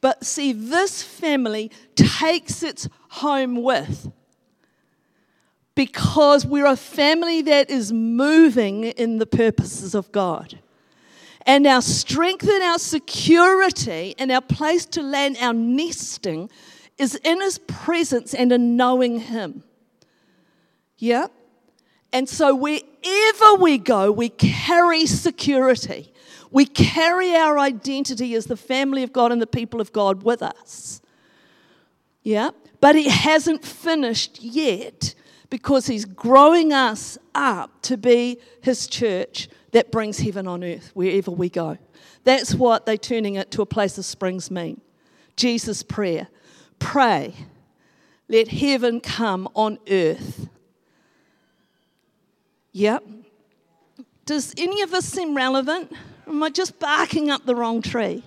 But 0.01 0.23
see, 0.23 0.53
this 0.53 1.01
family 1.01 1.71
takes 1.95 2.61
its 2.61 2.87
home 3.09 3.63
with 3.63 4.11
because 5.75 6.45
we're 6.45 6.65
a 6.65 6.75
family 6.75 7.41
that 7.43 7.69
is 7.69 7.91
moving 7.91 8.83
in 8.83 9.17
the 9.17 9.25
purposes 9.25 9.95
of 9.95 10.11
God. 10.11 10.59
And 11.45 11.67
our 11.67 11.81
strength 11.81 12.47
and 12.47 12.63
our 12.63 12.79
security 12.79 14.15
and 14.17 14.31
our 14.31 14.41
place 14.41 14.85
to 14.87 15.01
land, 15.01 15.37
our 15.41 15.53
nesting, 15.53 16.49
is 16.97 17.15
in 17.15 17.41
His 17.41 17.57
presence 17.57 18.33
and 18.33 18.51
in 18.51 18.77
knowing 18.77 19.19
Him. 19.19 19.63
Yeah? 20.97 21.27
And 22.13 22.29
so 22.29 22.55
wherever 22.55 23.55
we 23.59 23.77
go, 23.77 24.11
we 24.11 24.29
carry 24.29 25.05
security. 25.05 26.13
We 26.51 26.65
carry 26.65 27.35
our 27.35 27.57
identity 27.57 28.35
as 28.35 28.45
the 28.45 28.55
family 28.55 29.01
of 29.01 29.11
God 29.11 29.31
and 29.31 29.41
the 29.41 29.47
people 29.47 29.81
of 29.81 29.91
God 29.91 30.23
with 30.23 30.43
us. 30.43 31.01
Yeah? 32.21 32.51
But 32.79 32.95
He 32.95 33.09
hasn't 33.09 33.65
finished 33.65 34.41
yet 34.41 35.15
because 35.53 35.85
He's 35.85 36.03
growing 36.03 36.73
us 36.73 37.15
up 37.35 37.83
to 37.83 37.95
be 37.95 38.39
His 38.61 38.87
church 38.87 39.47
that 39.71 39.91
brings 39.91 40.17
heaven 40.17 40.47
on 40.47 40.63
earth 40.63 40.89
wherever 40.95 41.29
we 41.29 41.47
go. 41.47 41.77
That's 42.23 42.55
what 42.55 42.87
they 42.87 42.97
turning 42.97 43.35
it 43.35 43.51
to 43.51 43.61
a 43.61 43.65
place 43.67 43.99
of 43.99 44.03
springs 44.03 44.49
mean. 44.49 44.81
Jesus' 45.35 45.83
prayer. 45.83 46.27
Pray, 46.79 47.35
let 48.27 48.47
heaven 48.47 48.99
come 48.99 49.47
on 49.53 49.77
earth. 49.91 50.49
Yep. 52.71 53.03
Does 54.25 54.55
any 54.57 54.81
of 54.81 54.89
this 54.89 55.05
seem 55.05 55.37
relevant? 55.37 55.93
Am 56.25 56.41
I 56.41 56.49
just 56.49 56.79
barking 56.79 57.29
up 57.29 57.45
the 57.45 57.53
wrong 57.53 57.83
tree? 57.83 58.23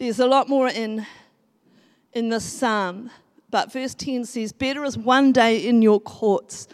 There's 0.00 0.18
a 0.18 0.26
lot 0.26 0.48
more 0.48 0.66
in, 0.66 1.06
in 2.14 2.30
this 2.30 2.42
psalm 2.42 3.10
But 3.50 3.70
verse 3.70 3.94
10 3.94 4.24
says, 4.24 4.50
Better 4.50 4.82
is 4.82 4.96
one 4.96 5.30
day 5.30 5.58
in 5.58 5.82
your 5.82 6.00
courts 6.00 6.66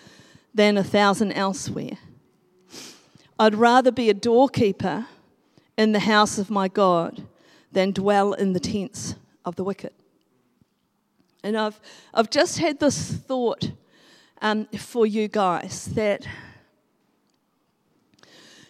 than 0.54 0.78
a 0.78 0.84
thousand 0.84 1.32
elsewhere. 1.32 1.98
I'd 3.36 3.56
rather 3.56 3.90
be 3.90 4.08
a 4.10 4.14
doorkeeper 4.14 5.06
in 5.76 5.90
the 5.90 5.98
house 5.98 6.38
of 6.38 6.50
my 6.50 6.68
God 6.68 7.26
than 7.72 7.90
dwell 7.90 8.32
in 8.32 8.52
the 8.52 8.60
tents 8.60 9.16
of 9.44 9.56
the 9.56 9.64
wicked. 9.64 9.92
And 11.42 11.58
I've, 11.58 11.80
I've 12.14 12.30
just 12.30 12.58
had 12.58 12.78
this 12.78 13.10
thought 13.10 13.72
um, 14.40 14.66
for 14.66 15.04
you 15.04 15.26
guys 15.26 15.86
that, 15.96 16.24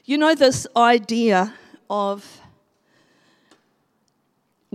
you 0.07 0.17
know, 0.17 0.35
this 0.35 0.67
idea 0.75 1.53
of 1.91 2.41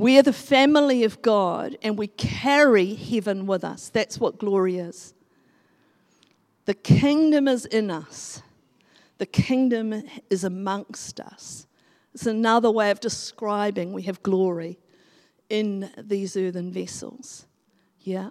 we're 0.01 0.23
the 0.23 0.33
family 0.33 1.03
of 1.03 1.21
God 1.21 1.77
and 1.83 1.95
we 1.95 2.07
carry 2.07 2.95
heaven 2.95 3.45
with 3.45 3.63
us. 3.63 3.87
That's 3.89 4.19
what 4.19 4.39
glory 4.39 4.79
is. 4.79 5.13
The 6.65 6.73
kingdom 6.73 7.47
is 7.47 7.65
in 7.65 7.91
us, 7.91 8.41
the 9.19 9.27
kingdom 9.27 10.01
is 10.31 10.43
amongst 10.43 11.19
us. 11.19 11.67
It's 12.15 12.25
another 12.25 12.71
way 12.71 12.89
of 12.89 12.99
describing 12.99 13.93
we 13.93 14.01
have 14.03 14.23
glory 14.23 14.79
in 15.49 15.91
these 15.95 16.35
earthen 16.35 16.71
vessels. 16.71 17.45
Yeah? 17.99 18.29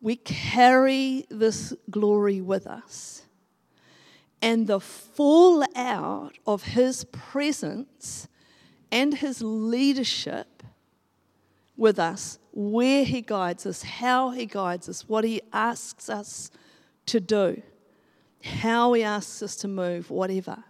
We 0.00 0.14
carry 0.14 1.26
this 1.28 1.74
glory 1.90 2.40
with 2.40 2.64
us. 2.66 3.22
And 4.40 4.68
the 4.68 4.80
fallout 4.80 6.38
of 6.46 6.62
his 6.62 7.04
presence 7.06 8.28
and 8.92 9.14
his 9.14 9.42
leadership 9.42 10.55
with 11.76 11.98
us, 11.98 12.38
where 12.52 13.04
he 13.04 13.20
guides 13.20 13.66
us, 13.66 13.82
how 13.82 14.30
he 14.30 14.46
guides 14.46 14.88
us, 14.88 15.08
what 15.08 15.24
he 15.24 15.42
asks 15.52 16.08
us 16.08 16.50
to 17.06 17.20
do, 17.20 17.62
how 18.42 18.92
he 18.94 19.02
asks 19.02 19.42
us 19.42 19.56
to 19.56 19.68
move, 19.68 20.10
whatever. 20.10 20.64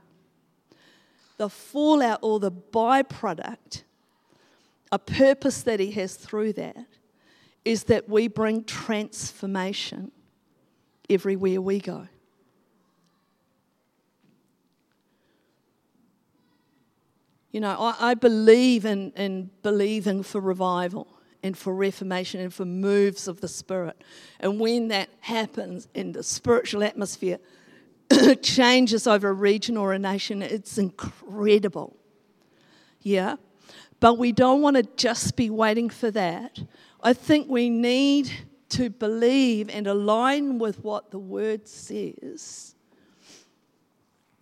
The 1.36 1.48
fallout 1.48 2.20
or 2.22 2.40
the 2.40 2.50
byproduct, 2.50 3.82
a 4.90 4.98
purpose 4.98 5.62
that 5.62 5.80
he 5.80 5.90
has 5.92 6.16
through 6.16 6.54
that, 6.54 6.86
is 7.64 7.84
that 7.84 8.08
we 8.08 8.28
bring 8.28 8.64
transformation 8.64 10.12
everywhere 11.10 11.60
we 11.60 11.80
go. 11.80 12.08
You 17.56 17.60
know, 17.60 17.74
I, 17.80 18.10
I 18.10 18.12
believe 18.12 18.84
in, 18.84 19.12
in 19.12 19.48
believing 19.62 20.22
for 20.22 20.42
revival 20.42 21.08
and 21.42 21.56
for 21.56 21.74
reformation 21.74 22.38
and 22.38 22.52
for 22.52 22.66
moves 22.66 23.28
of 23.28 23.40
the 23.40 23.48
Spirit. 23.48 24.04
And 24.40 24.60
when 24.60 24.88
that 24.88 25.08
happens 25.20 25.88
in 25.94 26.12
the 26.12 26.22
spiritual 26.22 26.84
atmosphere, 26.84 27.38
changes 28.42 29.06
over 29.06 29.30
a 29.30 29.32
region 29.32 29.78
or 29.78 29.94
a 29.94 29.98
nation, 29.98 30.42
it's 30.42 30.76
incredible. 30.76 31.96
Yeah? 33.00 33.36
But 34.00 34.18
we 34.18 34.32
don't 34.32 34.60
want 34.60 34.76
to 34.76 34.82
just 34.82 35.34
be 35.34 35.48
waiting 35.48 35.88
for 35.88 36.10
that. 36.10 36.60
I 37.02 37.14
think 37.14 37.48
we 37.48 37.70
need 37.70 38.30
to 38.68 38.90
believe 38.90 39.70
and 39.70 39.86
align 39.86 40.58
with 40.58 40.84
what 40.84 41.10
the 41.10 41.18
word 41.18 41.66
says 41.66 42.74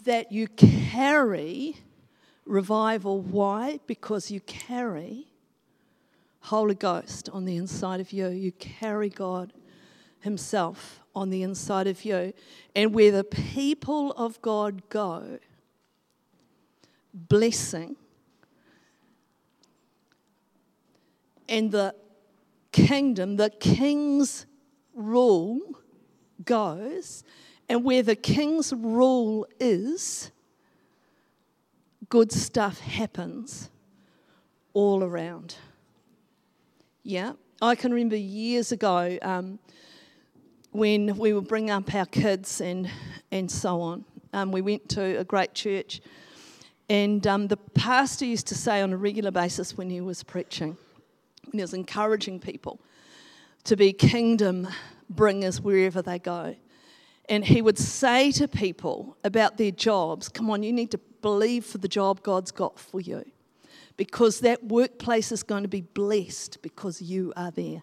that 0.02 0.32
you 0.32 0.48
carry 0.48 1.76
revival. 2.44 3.20
Why? 3.20 3.80
Because 3.86 4.30
you 4.30 4.40
carry 4.40 5.28
Holy 6.40 6.74
Ghost 6.74 7.28
on 7.30 7.44
the 7.44 7.56
inside 7.56 8.00
of 8.00 8.12
you. 8.12 8.28
You 8.28 8.52
carry 8.52 9.08
God 9.08 9.52
Himself 10.20 11.00
on 11.14 11.30
the 11.30 11.42
inside 11.42 11.86
of 11.86 12.04
you. 12.04 12.32
And 12.74 12.94
where 12.94 13.12
the 13.12 13.24
people 13.24 14.12
of 14.12 14.40
God 14.42 14.88
go, 14.88 15.38
blessing, 17.12 17.96
and 21.48 21.70
the 21.70 21.94
kingdom, 22.72 23.36
the 23.36 23.50
king's 23.50 24.46
rule 24.94 25.60
goes, 26.44 27.24
and 27.68 27.84
where 27.84 28.02
the 28.02 28.16
king's 28.16 28.72
rule 28.72 29.46
is, 29.60 30.30
good 32.08 32.32
stuff 32.32 32.80
happens 32.80 33.70
all 34.72 35.02
around. 35.02 35.56
Yeah, 37.02 37.32
I 37.62 37.74
can 37.74 37.92
remember 37.92 38.16
years 38.16 38.72
ago 38.72 39.18
um, 39.22 39.58
when 40.72 41.16
we 41.16 41.32
would 41.32 41.46
bring 41.46 41.70
up 41.70 41.94
our 41.94 42.06
kids 42.06 42.60
and, 42.60 42.90
and 43.30 43.50
so 43.50 43.80
on. 43.80 44.04
Um, 44.32 44.50
we 44.50 44.60
went 44.60 44.88
to 44.90 45.18
a 45.18 45.24
great 45.24 45.54
church, 45.54 46.00
and 46.88 47.24
um, 47.26 47.46
the 47.46 47.56
pastor 47.56 48.24
used 48.24 48.48
to 48.48 48.54
say 48.54 48.80
on 48.80 48.92
a 48.92 48.96
regular 48.96 49.30
basis 49.30 49.76
when 49.76 49.90
he 49.90 50.00
was 50.00 50.22
preaching, 50.22 50.76
when 51.44 51.58
he 51.58 51.60
was 51.60 51.74
encouraging 51.74 52.40
people 52.40 52.80
to 53.64 53.76
be 53.76 53.92
kingdom 53.92 54.68
bringers 55.08 55.60
wherever 55.60 56.02
they 56.02 56.18
go. 56.18 56.56
And 57.28 57.44
he 57.44 57.62
would 57.62 57.78
say 57.78 58.32
to 58.32 58.48
people 58.48 59.16
about 59.24 59.56
their 59.56 59.70
jobs, 59.70 60.28
come 60.28 60.50
on, 60.50 60.62
you 60.62 60.72
need 60.72 60.90
to 60.90 60.98
believe 61.24 61.64
for 61.64 61.78
the 61.78 61.88
job 61.88 62.22
God's 62.22 62.50
got 62.50 62.78
for 62.78 63.00
you. 63.00 63.24
Because 63.96 64.40
that 64.40 64.62
workplace 64.62 65.32
is 65.32 65.42
going 65.42 65.62
to 65.62 65.68
be 65.68 65.80
blessed 65.80 66.60
because 66.60 67.00
you 67.00 67.32
are 67.34 67.50
there. 67.50 67.82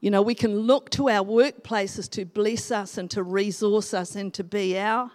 You 0.00 0.10
know, 0.10 0.20
we 0.20 0.34
can 0.34 0.54
look 0.54 0.90
to 0.90 1.08
our 1.08 1.24
workplaces 1.24 2.10
to 2.10 2.26
bless 2.26 2.70
us 2.70 2.98
and 2.98 3.10
to 3.12 3.22
resource 3.22 3.94
us 3.94 4.14
and 4.16 4.34
to 4.34 4.44
be 4.44 4.78
our 4.78 5.10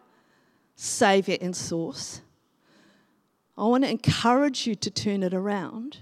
Saviour 0.75 1.37
and 1.39 1.55
source. 1.55 2.21
I 3.55 3.65
want 3.65 3.83
to 3.83 3.89
encourage 3.91 4.65
you 4.65 4.73
to 4.73 4.89
turn 4.89 5.21
it 5.21 5.33
around. 5.33 5.99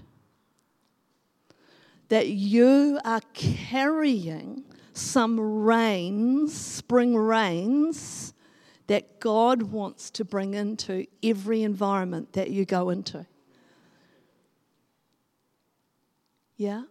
That 2.08 2.28
you 2.28 2.98
are 3.04 3.20
carrying 3.34 4.64
some 4.94 5.38
rains, 5.38 6.54
spring 6.54 7.16
rains, 7.16 8.32
that 8.86 9.18
God 9.20 9.62
wants 9.62 10.10
to 10.12 10.24
bring 10.24 10.54
into 10.54 11.06
every 11.22 11.62
environment 11.62 12.32
that 12.34 12.50
you 12.50 12.64
go 12.64 12.90
into. 12.90 13.26
Yeah? 16.56 16.84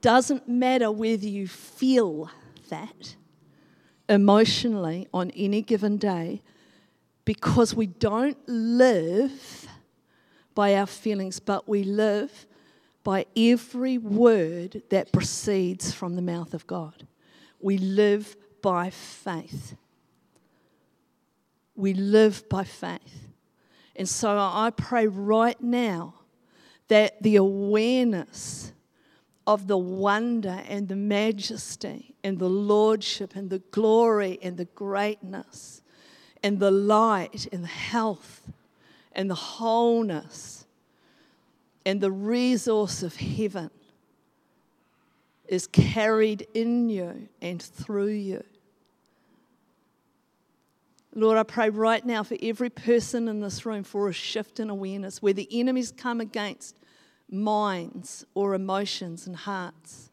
Doesn't 0.00 0.48
matter 0.48 0.90
whether 0.90 1.26
you 1.26 1.46
feel 1.46 2.30
that 2.70 3.16
emotionally 4.08 5.06
on 5.12 5.30
any 5.32 5.62
given 5.62 5.98
day, 5.98 6.42
because 7.24 7.74
we 7.74 7.86
don't 7.86 8.38
live 8.48 9.68
by 10.54 10.74
our 10.74 10.86
feelings, 10.86 11.40
but 11.40 11.68
we 11.68 11.82
live 11.82 12.46
by 13.02 13.26
every 13.36 13.98
word 13.98 14.82
that 14.90 15.12
proceeds 15.12 15.92
from 15.92 16.16
the 16.16 16.22
mouth 16.22 16.54
of 16.54 16.66
God. 16.66 17.06
We 17.60 17.78
live 17.78 18.36
by 18.62 18.90
faith. 18.90 19.76
We 21.74 21.94
live 21.94 22.48
by 22.48 22.64
faith. 22.64 23.28
And 23.96 24.08
so 24.08 24.36
I 24.38 24.70
pray 24.76 25.06
right 25.06 25.60
now 25.60 26.14
that 26.88 27.22
the 27.22 27.36
awareness 27.36 28.72
of 29.46 29.66
the 29.66 29.78
wonder 29.78 30.62
and 30.68 30.88
the 30.88 30.96
majesty 30.96 32.14
and 32.22 32.38
the 32.38 32.48
lordship 32.48 33.34
and 33.34 33.50
the 33.50 33.58
glory 33.58 34.38
and 34.42 34.56
the 34.56 34.66
greatness 34.66 35.82
and 36.42 36.58
the 36.58 36.70
light 36.70 37.48
and 37.52 37.64
the 37.64 37.68
health 37.68 38.42
and 39.20 39.28
the 39.28 39.34
wholeness 39.34 40.64
and 41.84 42.00
the 42.00 42.10
resource 42.10 43.02
of 43.02 43.16
heaven 43.16 43.68
is 45.46 45.66
carried 45.66 46.46
in 46.54 46.88
you 46.88 47.28
and 47.42 47.60
through 47.60 48.06
you. 48.06 48.42
Lord, 51.14 51.36
I 51.36 51.42
pray 51.42 51.68
right 51.68 52.02
now 52.06 52.22
for 52.22 52.38
every 52.42 52.70
person 52.70 53.28
in 53.28 53.40
this 53.40 53.66
room 53.66 53.84
for 53.84 54.08
a 54.08 54.12
shift 54.14 54.58
in 54.58 54.70
awareness 54.70 55.20
where 55.20 55.34
the 55.34 55.48
enemies 55.52 55.92
come 55.94 56.22
against 56.22 56.76
minds 57.30 58.24
or 58.32 58.54
emotions 58.54 59.26
and 59.26 59.36
hearts 59.36 60.10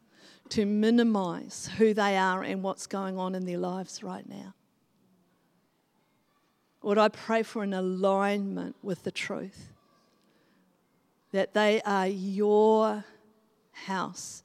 to 0.50 0.66
minimize 0.66 1.70
who 1.78 1.94
they 1.94 2.18
are 2.18 2.42
and 2.42 2.62
what's 2.62 2.86
going 2.86 3.18
on 3.18 3.34
in 3.34 3.46
their 3.46 3.56
lives 3.56 4.02
right 4.02 4.28
now. 4.28 4.52
Lord, 6.88 6.96
I 6.96 7.08
pray 7.08 7.42
for 7.42 7.62
an 7.62 7.74
alignment 7.74 8.74
with 8.80 9.02
the 9.02 9.10
truth 9.10 9.74
that 11.32 11.52
they 11.52 11.82
are 11.82 12.06
your 12.06 13.04
house, 13.72 14.42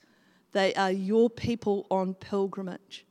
they 0.52 0.74
are 0.74 0.92
your 0.92 1.30
people 1.30 1.88
on 1.90 2.16
pilgrimage. 2.16 3.06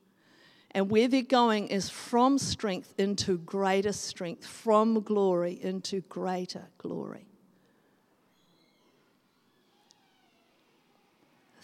And 0.73 0.91
where 0.91 1.09
they're 1.09 1.23
going 1.23 1.69
is 1.69 1.89
from 1.89 2.37
strength 2.37 2.93
into 2.99 3.39
greater 3.39 3.95
strength, 3.95 4.45
from 4.45 5.01
glory 5.01 5.59
into 5.63 6.03
greater 6.03 6.67
glory. 6.77 7.25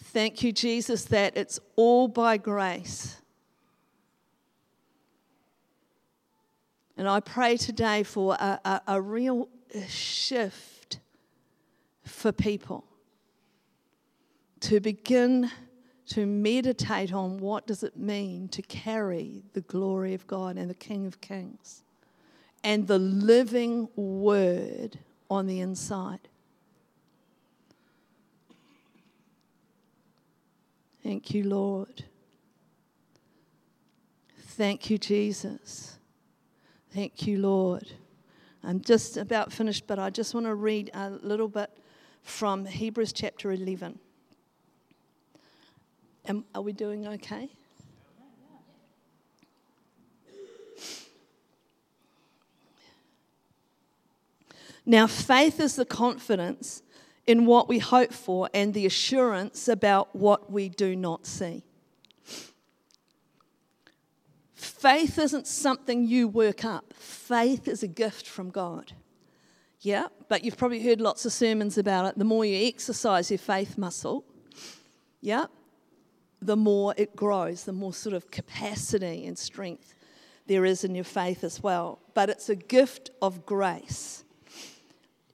Thank 0.05 0.41
you, 0.41 0.51
Jesus, 0.51 1.05
that 1.05 1.37
it's 1.37 1.59
all 1.75 2.07
by 2.07 2.37
grace. 2.37 3.21
And 6.99 7.07
I 7.07 7.21
pray 7.21 7.55
today 7.55 8.03
for 8.03 8.33
a, 8.33 8.59
a, 8.65 8.81
a 8.87 9.01
real 9.01 9.47
shift 9.87 10.99
for 12.03 12.33
people 12.33 12.83
to 14.59 14.81
begin 14.81 15.49
to 16.07 16.25
meditate 16.25 17.13
on 17.13 17.37
what 17.37 17.65
does 17.65 17.83
it 17.83 17.95
mean 17.95 18.49
to 18.49 18.61
carry 18.61 19.43
the 19.53 19.61
glory 19.61 20.13
of 20.13 20.27
God 20.27 20.57
and 20.57 20.69
the 20.69 20.73
King 20.73 21.05
of 21.05 21.21
Kings 21.21 21.83
and 22.65 22.85
the 22.85 22.99
living 22.99 23.87
word 23.95 24.99
on 25.29 25.47
the 25.47 25.61
inside. 25.61 26.27
Thank 31.01 31.33
you, 31.33 31.45
Lord. 31.45 32.03
Thank 34.37 34.89
you, 34.89 34.97
Jesus. 34.97 35.98
Thank 36.99 37.25
you, 37.25 37.39
Lord. 37.39 37.93
I'm 38.61 38.81
just 38.81 39.15
about 39.15 39.53
finished, 39.53 39.87
but 39.87 39.99
I 39.99 40.09
just 40.09 40.33
want 40.33 40.47
to 40.47 40.53
read 40.53 40.91
a 40.93 41.11
little 41.11 41.47
bit 41.47 41.69
from 42.23 42.65
Hebrews 42.65 43.13
chapter 43.13 43.53
11. 43.53 43.97
Am, 46.25 46.43
are 46.53 46.61
we 46.61 46.73
doing 46.73 47.07
okay? 47.07 47.47
Now, 54.85 55.07
faith 55.07 55.61
is 55.61 55.77
the 55.77 55.85
confidence 55.85 56.83
in 57.25 57.45
what 57.45 57.69
we 57.69 57.79
hope 57.79 58.11
for 58.11 58.49
and 58.53 58.73
the 58.73 58.85
assurance 58.85 59.69
about 59.69 60.13
what 60.13 60.51
we 60.51 60.67
do 60.67 60.97
not 60.97 61.25
see. 61.25 61.63
Faith 64.79 65.19
isn't 65.19 65.45
something 65.45 66.07
you 66.07 66.25
work 66.25 66.63
up, 66.63 66.93
faith 66.93 67.67
is 67.67 67.83
a 67.83 67.87
gift 67.87 68.25
from 68.25 68.49
God. 68.49 68.93
Yeah, 69.81 70.07
but 70.29 70.45
you've 70.45 70.55
probably 70.55 70.81
heard 70.81 71.01
lots 71.01 71.25
of 71.25 71.33
sermons 71.33 71.77
about 71.77 72.05
it. 72.05 72.17
The 72.17 72.23
more 72.23 72.45
you 72.45 72.65
exercise 72.65 73.29
your 73.29 73.39
faith 73.39 73.77
muscle, 73.77 74.23
yeah, 75.19 75.47
the 76.41 76.55
more 76.55 76.93
it 76.95 77.13
grows, 77.13 77.65
the 77.65 77.73
more 77.73 77.93
sort 77.93 78.15
of 78.15 78.31
capacity 78.31 79.25
and 79.25 79.37
strength 79.37 79.95
there 80.47 80.63
is 80.63 80.85
in 80.85 80.95
your 80.95 81.03
faith 81.03 81.43
as 81.43 81.61
well. 81.61 81.99
But 82.13 82.29
it's 82.29 82.47
a 82.47 82.55
gift 82.55 83.09
of 83.21 83.45
grace. 83.45 84.23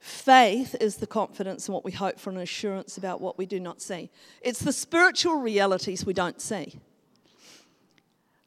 Faith 0.00 0.74
is 0.80 0.96
the 0.96 1.06
confidence 1.06 1.68
in 1.68 1.74
what 1.74 1.84
we 1.84 1.92
hope 1.92 2.18
for 2.18 2.30
and 2.30 2.40
assurance 2.40 2.98
about 2.98 3.20
what 3.20 3.38
we 3.38 3.46
do 3.46 3.60
not 3.60 3.80
see. 3.80 4.10
It's 4.40 4.60
the 4.60 4.72
spiritual 4.72 5.36
realities 5.36 6.04
we 6.04 6.12
don't 6.14 6.40
see. 6.40 6.80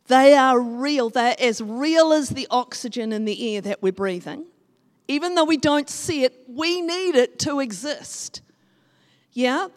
They 0.09 0.33
are 0.33 0.59
real. 0.59 1.11
They're 1.11 1.35
as 1.39 1.61
real 1.61 2.13
as 2.13 2.29
the 2.29 2.47
oxygen 2.49 3.13
in 3.13 3.25
the 3.25 3.55
air 3.55 3.61
that 3.61 3.83
we're 3.83 3.91
breathing. 3.91 4.47
Even 5.07 5.35
though 5.35 5.45
we 5.45 5.55
don't 5.55 5.87
see 5.87 6.23
it, 6.23 6.33
we 6.47 6.81
need 6.81 7.15
it 7.15 7.37
to 7.39 7.59
exist. 7.59 8.41
Yeah? 9.33 9.67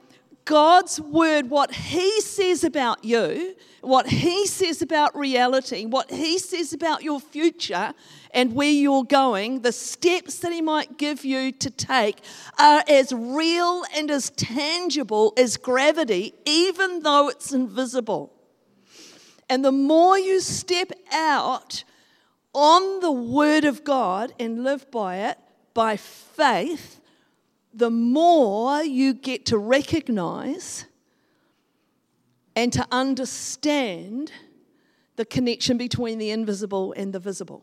God's 0.47 0.99
word, 0.99 1.51
what 1.51 1.75
He 1.75 2.23
says 2.23 2.65
about 2.65 3.05
you, 3.05 3.55
what 3.83 4.07
He 4.09 4.47
says 4.47 4.81
about 4.81 5.15
reality, 5.15 5.85
what 5.85 6.11
He 6.11 6.39
says 6.39 6.73
about 6.73 7.03
your 7.03 7.21
future 7.21 7.93
and 8.31 8.55
where 8.55 8.71
you're 8.71 9.05
going, 9.05 9.61
the 9.61 9.71
steps 9.71 10.39
that 10.39 10.51
He 10.51 10.63
might 10.63 10.97
give 10.97 11.27
you 11.27 11.53
to 11.53 11.69
take 11.69 12.17
are 12.59 12.83
as 12.89 13.13
real 13.13 13.85
and 13.95 14.11
as 14.11 14.31
tangible 14.31 15.35
as 15.37 15.59
gravity, 15.59 16.33
even 16.47 17.03
though 17.03 17.29
it's 17.29 17.53
invisible. 17.53 18.32
And 19.53 19.63
the 19.63 19.71
more 19.71 20.19
you 20.19 20.41
step 20.41 20.93
out 21.13 21.85
on 22.55 23.01
the 23.01 23.13
Word 23.13 23.67
of 23.67 23.85
God 23.85 24.33
and 24.41 24.65
live 24.65 24.91
by 24.91 25.29
it 25.29 25.37
by 25.75 25.99
faith, 25.99 27.03
the 27.75 27.91
more 27.91 28.83
you 28.83 29.13
get 29.13 29.45
to 29.47 29.59
recognize 29.59 30.87
and 32.57 32.73
to 32.73 32.87
understand 32.91 34.33
the 35.17 35.27
connection 35.27 35.77
between 35.77 36.17
the 36.17 36.31
invisible 36.31 36.95
and 36.97 37.13
the 37.13 37.21
visible. 37.21 37.63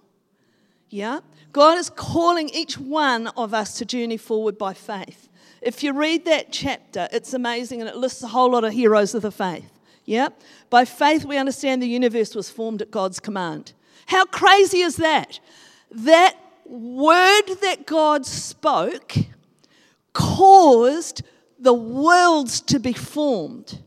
Yeah? 0.92 1.22
God 1.52 1.80
is 1.80 1.90
calling 1.90 2.50
each 2.50 2.78
one 2.78 3.26
of 3.30 3.52
us 3.52 3.80
to 3.80 3.86
journey 3.86 4.18
forward 4.18 4.60
by 4.60 4.76
faith. 4.76 5.28
If 5.60 5.82
you 5.82 5.94
read 5.94 6.26
that 6.26 6.52
chapter, 6.52 7.08
it's 7.12 7.34
amazing 7.34 7.82
and 7.82 7.90
it 7.90 7.96
lists 7.96 8.22
a 8.22 8.28
whole 8.28 8.52
lot 8.52 8.64
of 8.64 8.74
heroes 8.74 9.16
of 9.16 9.24
the 9.24 9.32
faith. 9.32 9.79
Yeah? 10.10 10.30
By 10.72 10.86
faith, 10.86 11.24
we 11.24 11.38
understand 11.38 11.84
the 11.84 11.88
universe 11.88 12.34
was 12.34 12.50
formed 12.50 12.82
at 12.82 12.90
God's 12.90 13.20
command. 13.20 13.74
How 14.08 14.26
crazy 14.26 14.80
is 14.80 14.96
that? 14.96 15.40
That 15.92 16.36
word 16.66 17.44
that 17.62 17.86
God 17.86 18.26
spoke 18.26 19.14
caused 20.12 21.22
the 21.60 21.76
worlds 21.76 22.60
to 22.62 22.80
be 22.80 22.92
formed. 22.92 23.84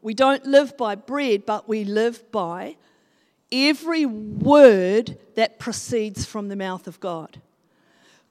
We 0.00 0.14
don't 0.14 0.46
live 0.46 0.78
by 0.78 0.94
bread, 0.94 1.44
but 1.44 1.68
we 1.68 1.84
live 1.84 2.32
by 2.32 2.76
every 3.52 4.06
word 4.06 5.18
that 5.34 5.58
proceeds 5.58 6.24
from 6.24 6.48
the 6.48 6.56
mouth 6.56 6.86
of 6.86 6.98
God. 6.98 7.42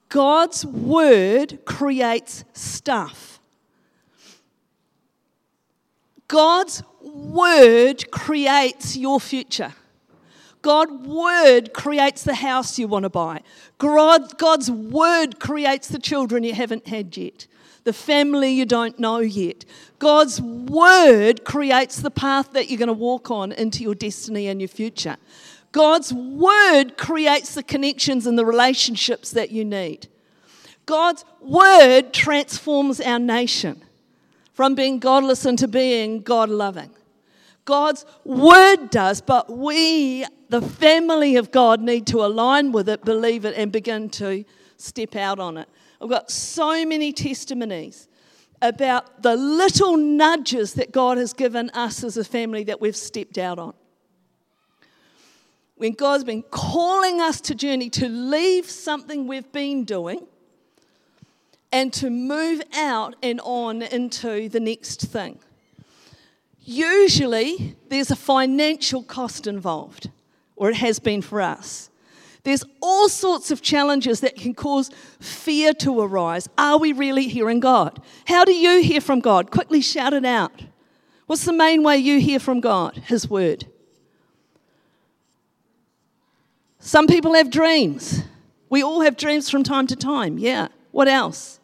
God's 0.08 0.66
word 0.66 1.64
creates 1.64 2.42
stuff. 2.52 3.39
God's 6.30 6.84
word 7.02 8.08
creates 8.12 8.96
your 8.96 9.18
future. 9.18 9.74
God's 10.62 10.92
word 11.04 11.74
creates 11.74 12.22
the 12.22 12.36
house 12.36 12.78
you 12.78 12.86
want 12.86 13.02
to 13.02 13.08
buy. 13.08 13.40
God, 13.78 14.38
God's 14.38 14.70
word 14.70 15.40
creates 15.40 15.88
the 15.88 15.98
children 15.98 16.44
you 16.44 16.54
haven't 16.54 16.86
had 16.86 17.16
yet, 17.16 17.48
the 17.82 17.92
family 17.92 18.52
you 18.52 18.64
don't 18.64 18.96
know 19.00 19.18
yet. 19.18 19.64
God's 19.98 20.40
word 20.40 21.44
creates 21.44 21.96
the 21.96 22.12
path 22.12 22.52
that 22.52 22.70
you're 22.70 22.78
going 22.78 22.86
to 22.86 22.92
walk 22.92 23.28
on 23.32 23.50
into 23.50 23.82
your 23.82 23.96
destiny 23.96 24.46
and 24.46 24.60
your 24.60 24.68
future. 24.68 25.16
God's 25.72 26.12
word 26.14 26.96
creates 26.96 27.54
the 27.54 27.64
connections 27.64 28.24
and 28.24 28.38
the 28.38 28.46
relationships 28.46 29.32
that 29.32 29.50
you 29.50 29.64
need. 29.64 30.06
God's 30.86 31.24
word 31.40 32.12
transforms 32.12 33.00
our 33.00 33.18
nation 33.18 33.82
from 34.60 34.74
being 34.74 34.98
godless 34.98 35.46
into 35.46 35.66
being 35.66 36.20
God 36.20 36.50
loving. 36.50 36.90
God's 37.64 38.04
word 38.26 38.90
does, 38.90 39.22
but 39.22 39.48
we, 39.48 40.26
the 40.50 40.60
family 40.60 41.36
of 41.36 41.50
God, 41.50 41.80
need 41.80 42.06
to 42.08 42.18
align 42.18 42.70
with 42.70 42.86
it, 42.90 43.02
believe 43.02 43.46
it, 43.46 43.56
and 43.56 43.72
begin 43.72 44.10
to 44.10 44.44
step 44.76 45.16
out 45.16 45.38
on 45.38 45.56
it. 45.56 45.66
I've 45.98 46.10
got 46.10 46.30
so 46.30 46.84
many 46.84 47.10
testimonies 47.10 48.06
about 48.60 49.22
the 49.22 49.34
little 49.34 49.96
nudges 49.96 50.74
that 50.74 50.92
God 50.92 51.16
has 51.16 51.32
given 51.32 51.70
us 51.70 52.04
as 52.04 52.18
a 52.18 52.24
family 52.24 52.62
that 52.64 52.82
we've 52.82 52.94
stepped 52.94 53.38
out 53.38 53.58
on. 53.58 53.72
When 55.76 55.92
God's 55.92 56.24
been 56.24 56.42
calling 56.42 57.22
us 57.22 57.40
to 57.40 57.54
journey, 57.54 57.88
to 57.88 58.10
leave 58.10 58.68
something 58.68 59.26
we've 59.26 59.50
been 59.52 59.84
doing 59.84 60.26
and 61.72 61.92
to 61.94 62.10
move 62.10 62.62
out 62.74 63.16
and 63.22 63.40
on 63.44 63.82
into 63.82 64.48
the 64.48 64.60
next 64.60 65.02
thing. 65.02 65.38
Usually, 66.62 67.76
there's 67.88 68.10
a 68.10 68.16
financial 68.16 69.02
cost 69.02 69.46
involved, 69.46 70.10
or 70.56 70.70
it 70.70 70.76
has 70.76 70.98
been 70.98 71.22
for 71.22 71.40
us. 71.40 71.90
There's 72.42 72.64
all 72.80 73.08
sorts 73.08 73.50
of 73.50 73.60
challenges 73.60 74.20
that 74.20 74.36
can 74.36 74.54
cause 74.54 74.90
fear 75.20 75.74
to 75.74 76.00
arise. 76.00 76.48
Are 76.56 76.78
we 76.78 76.92
really 76.92 77.28
hearing 77.28 77.60
God? 77.60 78.00
How 78.26 78.44
do 78.44 78.52
you 78.52 78.82
hear 78.82 79.00
from 79.00 79.20
God? 79.20 79.50
Quickly 79.50 79.80
shout 79.80 80.14
it 80.14 80.24
out. 80.24 80.52
What's 81.26 81.44
the 81.44 81.52
main 81.52 81.82
way 81.82 81.98
you 81.98 82.18
hear 82.18 82.40
from 82.40 82.60
God? 82.60 82.96
His 83.06 83.28
word. 83.28 83.66
Some 86.80 87.06
people 87.06 87.34
have 87.34 87.50
dreams. 87.50 88.22
We 88.70 88.82
all 88.82 89.02
have 89.02 89.16
dreams 89.16 89.50
from 89.50 89.62
time 89.62 89.86
to 89.88 89.96
time. 89.96 90.38
Yeah. 90.38 90.68
What 90.92 91.08
else? 91.08 91.59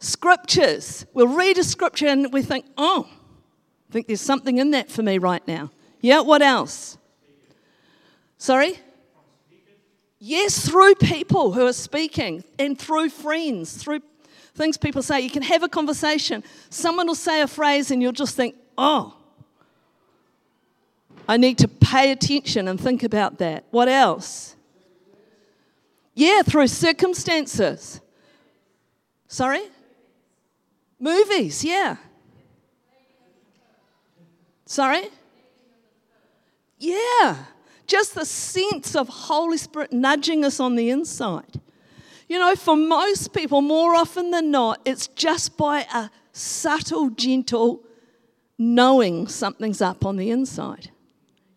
Scriptures. 0.00 1.06
We'll 1.12 1.28
read 1.28 1.58
a 1.58 1.64
scripture 1.64 2.06
and 2.06 2.32
we 2.32 2.42
think, 2.42 2.64
oh, 2.76 3.06
I 3.08 3.92
think 3.92 4.06
there's 4.06 4.20
something 4.20 4.58
in 4.58 4.70
that 4.72 4.90
for 4.90 5.02
me 5.02 5.18
right 5.18 5.46
now. 5.46 5.70
Yeah, 6.00 6.20
what 6.20 6.40
else? 6.42 6.96
Sorry? 8.38 8.78
Yes, 10.18 10.66
through 10.66 10.94
people 10.96 11.52
who 11.52 11.66
are 11.66 11.74
speaking 11.74 12.44
and 12.58 12.78
through 12.78 13.10
friends, 13.10 13.76
through 13.76 14.00
things 14.54 14.78
people 14.78 15.02
say. 15.02 15.20
You 15.20 15.30
can 15.30 15.42
have 15.42 15.62
a 15.62 15.68
conversation. 15.68 16.42
Someone 16.70 17.06
will 17.06 17.14
say 17.14 17.42
a 17.42 17.46
phrase 17.46 17.90
and 17.90 18.02
you'll 18.02 18.12
just 18.12 18.36
think, 18.36 18.54
oh, 18.78 19.14
I 21.28 21.36
need 21.36 21.58
to 21.58 21.68
pay 21.68 22.10
attention 22.10 22.68
and 22.68 22.80
think 22.80 23.02
about 23.02 23.38
that. 23.38 23.64
What 23.70 23.88
else? 23.88 24.56
Yeah, 26.14 26.42
through 26.42 26.68
circumstances. 26.68 28.00
Sorry? 29.28 29.62
Movies, 31.00 31.64
yeah. 31.64 31.96
Sorry? 34.66 35.08
Yeah. 36.78 37.36
Just 37.86 38.14
the 38.14 38.24
sense 38.24 38.94
of 38.94 39.08
Holy 39.08 39.56
Spirit 39.56 39.92
nudging 39.92 40.44
us 40.44 40.60
on 40.60 40.76
the 40.76 40.90
inside. 40.90 41.60
You 42.28 42.38
know, 42.38 42.54
for 42.54 42.76
most 42.76 43.32
people, 43.32 43.62
more 43.62 43.96
often 43.96 44.30
than 44.30 44.52
not, 44.52 44.80
it's 44.84 45.08
just 45.08 45.56
by 45.56 45.86
a 45.92 46.10
subtle, 46.32 47.10
gentle 47.10 47.82
knowing 48.58 49.26
something's 49.26 49.80
up 49.80 50.06
on 50.06 50.16
the 50.16 50.30
inside. 50.30 50.90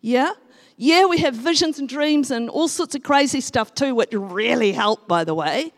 Yeah? 0.00 0.32
Yeah, 0.76 1.04
we 1.04 1.18
have 1.18 1.34
visions 1.34 1.78
and 1.78 1.88
dreams 1.88 2.32
and 2.32 2.50
all 2.50 2.66
sorts 2.66 2.94
of 2.96 3.04
crazy 3.04 3.40
stuff 3.40 3.74
too, 3.74 3.94
which 3.94 4.12
really 4.12 4.72
help, 4.72 5.06
by 5.06 5.22
the 5.22 5.34
way. 5.34 5.72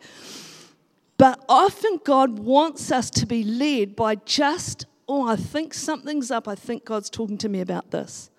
But 1.17 1.43
often 1.49 1.99
God 2.03 2.39
wants 2.39 2.91
us 2.91 3.09
to 3.11 3.25
be 3.25 3.43
led 3.43 3.95
by 3.95 4.15
just, 4.15 4.85
oh, 5.07 5.27
I 5.27 5.35
think 5.35 5.73
something's 5.73 6.29
up. 6.29 6.47
I 6.47 6.55
think 6.55 6.85
God's 6.85 7.09
talking 7.09 7.37
to 7.39 7.49
me 7.49 7.59
about 7.59 7.91
this. 7.91 8.29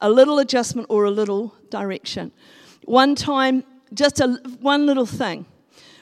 A 0.00 0.10
little 0.10 0.38
adjustment 0.38 0.88
or 0.90 1.04
a 1.04 1.10
little 1.10 1.54
direction. 1.70 2.32
One 2.84 3.14
time, 3.14 3.64
just 3.94 4.20
a, 4.20 4.40
one 4.60 4.86
little 4.86 5.06
thing 5.06 5.46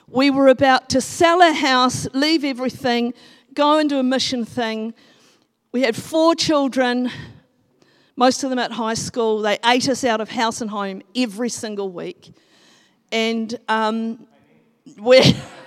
we 0.09 0.31
were 0.31 0.49
about 0.49 0.89
to 0.91 1.01
sell 1.01 1.41
a 1.41 1.53
house, 1.53 2.07
leave 2.13 2.45
everything, 2.45 3.15
go 3.55 3.79
into 3.79 3.99
a 3.99 4.03
mission 4.03 4.45
thing. 4.45 4.95
We 5.73 5.83
had 5.83 5.97
four 5.97 6.35
children, 6.35 7.11
most 8.15 8.45
of 8.45 8.51
them 8.51 8.59
at 8.59 8.73
high 8.73 8.95
school. 8.95 9.41
They 9.41 9.59
ate 9.65 9.89
us 9.89 10.05
out 10.05 10.21
of 10.21 10.29
house 10.29 10.61
and 10.61 10.71
home 10.71 11.03
every 11.17 11.49
single 11.49 11.91
week. 11.91 12.33
And 13.11 13.59
um, 13.69 14.27
we 14.99 15.21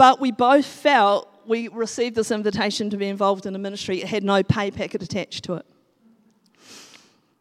but 0.00 0.18
we 0.18 0.32
both 0.32 0.64
felt 0.64 1.28
we 1.46 1.68
received 1.68 2.16
this 2.16 2.30
invitation 2.30 2.88
to 2.88 2.96
be 2.96 3.06
involved 3.06 3.44
in 3.44 3.54
a 3.54 3.58
ministry. 3.58 4.00
It 4.00 4.08
had 4.08 4.24
no 4.24 4.42
pay 4.42 4.70
packet 4.70 5.02
attached 5.02 5.44
to 5.44 5.56
it. 5.56 5.66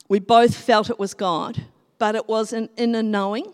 We 0.09 0.19
both 0.19 0.57
felt 0.57 0.89
it 0.89 0.99
was 0.99 1.13
God, 1.13 1.63
but 1.99 2.15
it 2.15 2.27
was 2.27 2.51
an 2.51 2.67
inner 2.75 3.01
knowing 3.01 3.53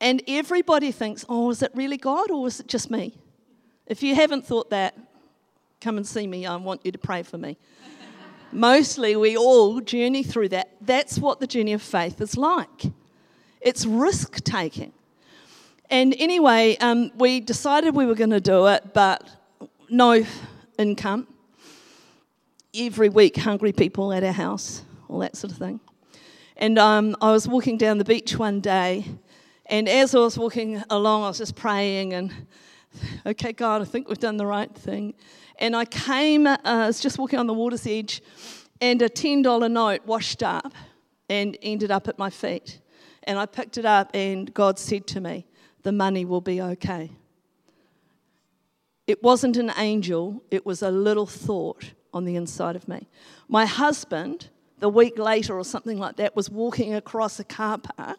and 0.00 0.22
everybody 0.28 0.92
thinks, 0.92 1.24
oh, 1.28 1.50
is 1.50 1.62
it 1.62 1.72
really 1.74 1.96
God 1.96 2.30
or 2.30 2.46
is 2.46 2.60
it 2.60 2.68
just 2.68 2.92
me? 2.92 3.12
If 3.88 4.04
you 4.04 4.14
haven't 4.14 4.46
thought 4.46 4.70
that, 4.70 4.96
come 5.80 5.96
and 5.96 6.06
see 6.06 6.28
me. 6.28 6.46
I 6.46 6.54
want 6.54 6.86
you 6.86 6.92
to 6.92 6.98
pray 6.98 7.24
for 7.24 7.38
me. 7.38 7.56
Mostly, 8.52 9.16
we 9.16 9.36
all 9.36 9.80
journey 9.80 10.22
through 10.22 10.50
that. 10.50 10.76
That's 10.80 11.18
what 11.18 11.40
the 11.40 11.48
journey 11.48 11.72
of 11.72 11.82
faith 11.82 12.20
is 12.20 12.36
like 12.36 12.84
it's 13.60 13.84
risk 13.84 14.44
taking. 14.44 14.92
And 15.92 16.16
anyway, 16.18 16.76
um, 16.80 17.12
we 17.14 17.38
decided 17.38 17.94
we 17.94 18.06
were 18.06 18.16
going 18.16 18.30
to 18.30 18.40
do 18.40 18.66
it, 18.66 18.92
but 18.92 19.28
no 19.88 20.24
income. 20.76 21.28
Every 22.74 23.10
week, 23.10 23.36
hungry 23.36 23.72
people 23.72 24.12
at 24.12 24.24
our 24.24 24.32
house, 24.32 24.82
all 25.08 25.20
that 25.20 25.36
sort 25.36 25.52
of 25.52 25.58
thing. 25.58 25.78
And 26.56 26.78
um, 26.78 27.14
I 27.20 27.30
was 27.30 27.46
walking 27.46 27.76
down 27.76 27.98
the 27.98 28.04
beach 28.04 28.36
one 28.36 28.60
day 28.60 29.04
and 29.66 29.88
as 29.88 30.14
I 30.14 30.18
was 30.18 30.38
walking 30.38 30.82
along, 30.90 31.24
I 31.24 31.28
was 31.28 31.38
just 31.38 31.54
praying 31.54 32.12
and, 32.12 32.30
okay, 33.24 33.52
God, 33.52 33.80
I 33.80 33.84
think 33.84 34.08
we've 34.08 34.18
done 34.18 34.36
the 34.36 34.46
right 34.46 34.70
thing. 34.74 35.14
And 35.58 35.76
I 35.76 35.84
came, 35.84 36.46
uh, 36.46 36.58
I 36.64 36.86
was 36.88 37.00
just 37.00 37.18
walking 37.18 37.38
on 37.38 37.46
the 37.46 37.54
water's 37.54 37.86
edge, 37.86 38.22
and 38.80 39.00
a 39.00 39.08
$10 39.08 39.70
note 39.70 40.04
washed 40.04 40.42
up 40.42 40.74
and 41.28 41.56
ended 41.62 41.90
up 41.90 42.08
at 42.08 42.18
my 42.18 42.28
feet. 42.28 42.80
And 43.22 43.38
I 43.38 43.46
picked 43.46 43.78
it 43.78 43.86
up, 43.86 44.10
and 44.12 44.52
God 44.52 44.78
said 44.78 45.06
to 45.08 45.20
me, 45.20 45.46
The 45.82 45.92
money 45.92 46.24
will 46.24 46.40
be 46.40 46.60
okay. 46.60 47.10
It 49.06 49.22
wasn't 49.22 49.56
an 49.56 49.72
angel, 49.76 50.42
it 50.50 50.64
was 50.64 50.82
a 50.82 50.90
little 50.90 51.26
thought 51.26 51.92
on 52.14 52.24
the 52.24 52.36
inside 52.36 52.76
of 52.76 52.86
me. 52.86 53.08
My 53.48 53.66
husband, 53.66 54.48
the 54.78 54.88
week 54.88 55.18
later 55.18 55.58
or 55.58 55.64
something 55.64 55.98
like 55.98 56.16
that, 56.16 56.36
was 56.36 56.48
walking 56.48 56.94
across 56.94 57.40
a 57.40 57.44
car 57.44 57.78
park 57.78 58.18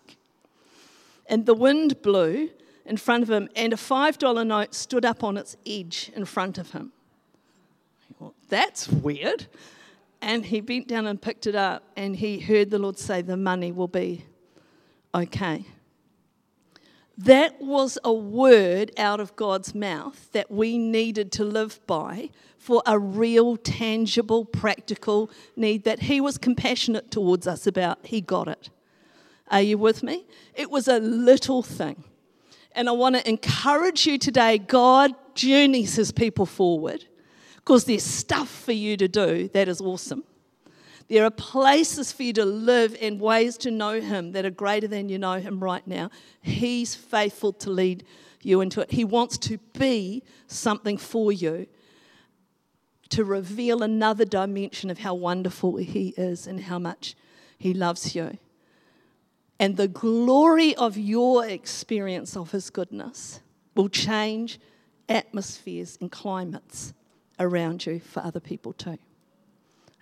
and 1.28 1.45
the 1.45 1.53
wind 1.53 2.01
blew 2.01 2.49
in 2.86 2.97
front 2.97 3.24
of 3.24 3.30
him, 3.32 3.47
and 3.55 3.72
a 3.72 3.78
$5 3.78 4.45
note 4.45 4.74
stood 4.74 5.05
up 5.05 5.24
on 5.24 5.38
its 5.38 5.55
edge 5.66 6.11
in 6.16 6.26
front 6.26 6.57
of 6.57 6.72
him. 6.72 6.91
Well, 8.20 8.34
that's 8.49 8.89
weird. 8.89 9.47
And 10.22 10.45
he 10.45 10.61
bent 10.61 10.88
down 10.88 11.07
and 11.07 11.22
picked 11.22 11.47
it 11.47 11.55
up, 11.55 11.84
and 11.95 12.16
he 12.16 12.39
heard 12.39 12.70
the 12.70 12.80
Lord 12.80 12.99
say, 12.99 13.22
The 13.22 13.38
money 13.38 13.72
will 13.72 13.88
be 13.88 14.26
okay. 15.16 15.66
That 17.18 17.61
was 17.61 17.97
a 18.03 18.14
word 18.14 18.91
out 18.97 19.20
of 19.20 19.36
God's 19.36 19.76
mouth 19.76 20.32
that 20.32 20.49
we 20.49 20.78
needed 20.78 21.32
to 21.34 21.43
live 21.43 21.80
by 21.86 22.30
for 22.57 22.82
a 22.86 22.97
real, 22.97 23.57
tangible, 23.57 24.45
practical 24.45 25.30
need 25.55 25.84
that 25.84 26.01
He 26.01 26.20
was 26.20 26.38
compassionate 26.38 27.11
towards 27.11 27.45
us 27.45 27.68
about. 27.68 27.99
He 28.05 28.22
got 28.22 28.47
it. 28.47 28.70
Are 29.49 29.61
you 29.61 29.78
with 29.78 30.01
me? 30.01 30.26
It 30.55 30.72
was 30.72 30.88
a 30.88 30.99
little 30.99 31.61
thing. 31.61 32.03
And 32.72 32.89
I 32.89 32.93
want 32.93 33.16
to 33.16 33.30
encourage 33.30 34.07
you 34.07 34.18
today 34.18 34.57
God 34.57 35.14
journeys 35.36 35.95
his 35.95 36.11
people 36.11 36.45
forward 36.45 37.05
because 37.57 37.86
there's 37.86 38.03
stuff 38.03 38.49
for 38.49 38.72
you 38.72 38.97
to 38.97 39.07
do 39.07 39.47
that 39.49 39.68
is 39.68 39.80
awesome. 39.80 40.24
There 41.10 41.24
are 41.26 41.32
places 41.32 42.12
for 42.12 42.24
you 42.24 42.34
to 42.34 42.45
live 42.45 42.95
and 43.01 43.20
ways 43.20 43.58
to 43.60 43.72
know 43.72 43.99
him 44.01 44.32
that 44.32 44.45
are 44.45 44.49
greater 44.51 44.88
than 44.88 45.10
you 45.10 45.18
know 45.18 45.39
him 45.39 45.64
right 45.64 45.86
now. 45.86 46.10
He's 46.41 46.95
faithful 46.95 47.54
to 47.54 47.70
lead 47.70 48.06
you 48.41 48.62
into 48.62 48.82
it. 48.82 48.91
He 48.91 49.04
wants 49.04 49.38
to 49.39 49.58
be 49.78 50.24
something 50.47 50.97
for 50.97 51.32
you 51.32 51.68
to 53.10 53.24
reveal 53.24 53.84
another 53.84 54.26
dimension 54.26 54.89
of 54.89 54.99
how 54.99 55.14
wonderful 55.14 55.78
he 55.78 56.14
is 56.18 56.47
and 56.47 56.62
how 56.62 56.80
much 56.80 57.16
he 57.58 57.74
loves 57.74 58.16
you 58.16 58.38
and 59.64 59.78
the 59.78 59.88
glory 59.88 60.76
of 60.76 60.97
your 60.97 61.45
experience 61.45 62.36
of 62.36 62.51
His 62.51 62.70
goodness 62.70 63.39
will 63.76 63.88
change 63.88 64.60
atmospheres 65.08 65.97
and 66.01 66.12
climates 66.12 66.93
around 67.39 67.86
you 67.86 68.01
for 68.01 68.22
other 68.22 68.41
people 68.41 68.74
too. 68.74 68.97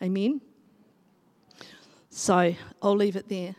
Amen? 0.01 0.41
So 2.11 2.53
I'll 2.83 2.95
leave 2.95 3.15
it 3.15 3.27
there. 3.27 3.55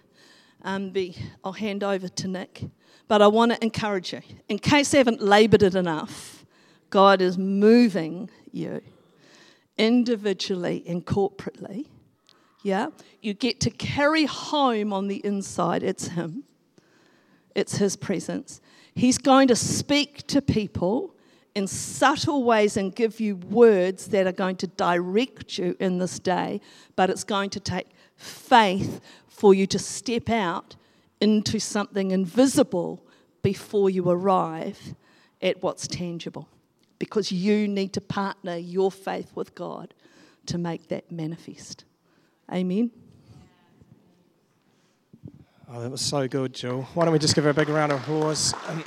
Um, 0.63 0.91
be, 0.91 1.17
I'll 1.43 1.53
hand 1.53 1.83
over 1.83 2.07
to 2.07 2.29
Nick. 2.29 2.71
But 3.09 3.21
I 3.21 3.27
want 3.27 3.53
to 3.53 3.63
encourage 3.63 4.13
you, 4.13 4.21
in 4.49 4.61
case 4.61 4.95
I 4.95 4.99
haven't 4.99 5.21
laboured 5.21 5.65
it 5.65 5.75
enough, 5.75 6.47
God 6.89 7.21
is 7.21 7.37
moving 7.37 8.31
you 8.53 8.81
individually 9.77 10.85
and 10.87 11.05
corporately 11.05 11.87
yeah? 12.63 12.89
You 13.21 13.35
get 13.35 13.61
to 13.61 13.71
carry 13.71 14.25
home 14.25 14.93
on 14.93 15.09
the 15.09 15.25
inside. 15.25 15.83
It's 15.83 16.09
Him, 16.09 16.45
it's 17.55 17.77
His 17.77 17.97
presence. 17.97 18.61
He's 18.95 19.19
going 19.19 19.49
to 19.49 19.57
speak 19.57 20.27
to 20.29 20.41
people 20.41 21.15
in 21.55 21.67
subtle 21.67 22.45
ways 22.45 22.77
and 22.77 22.95
give 22.95 23.21
you 23.21 23.37
words 23.37 24.07
that 24.09 24.27
are 24.27 24.33
going 24.33 24.57
to 24.57 24.67
direct 24.67 25.59
you 25.59 25.77
in 25.81 25.99
this 25.99 26.19
day, 26.19 26.61
but 26.97 27.11
it's 27.11 27.25
going 27.25 27.51
to 27.51 27.61
take 27.61 27.89
faith 28.23 29.01
for 29.29 29.53
you 29.53 29.67
to 29.67 29.79
step 29.79 30.31
out 30.31 30.77
into 31.21 31.59
something 31.59 32.11
invisible 32.11 33.05
before 33.43 33.91
you 33.91 34.09
arrive 34.09 34.95
at 35.41 35.63
what's 35.63 35.87
tangible. 35.87 36.49
Because 36.99 37.33
you 37.33 37.67
need 37.67 37.93
to 37.95 38.01
partner 38.01 38.57
your 38.57 38.93
faith 38.93 39.33
with 39.35 39.55
God 39.55 39.95
to 40.47 40.59
make 40.59 40.89
that 40.89 41.11
manifest. 41.11 41.85
Amen. 42.53 42.91
Oh, 45.69 45.81
that 45.81 45.91
was 45.91 46.03
so 46.03 46.29
good, 46.29 46.53
Jill. 46.53 46.83
Why 46.95 47.05
don't 47.05 47.13
we 47.13 47.19
just 47.19 47.35
give 47.35 47.45
her 47.45 47.51
a 47.51 47.55
big 47.55 47.69
round 47.69 47.93
of 47.93 48.01
applause? 48.03 48.55
Um, 48.69 48.85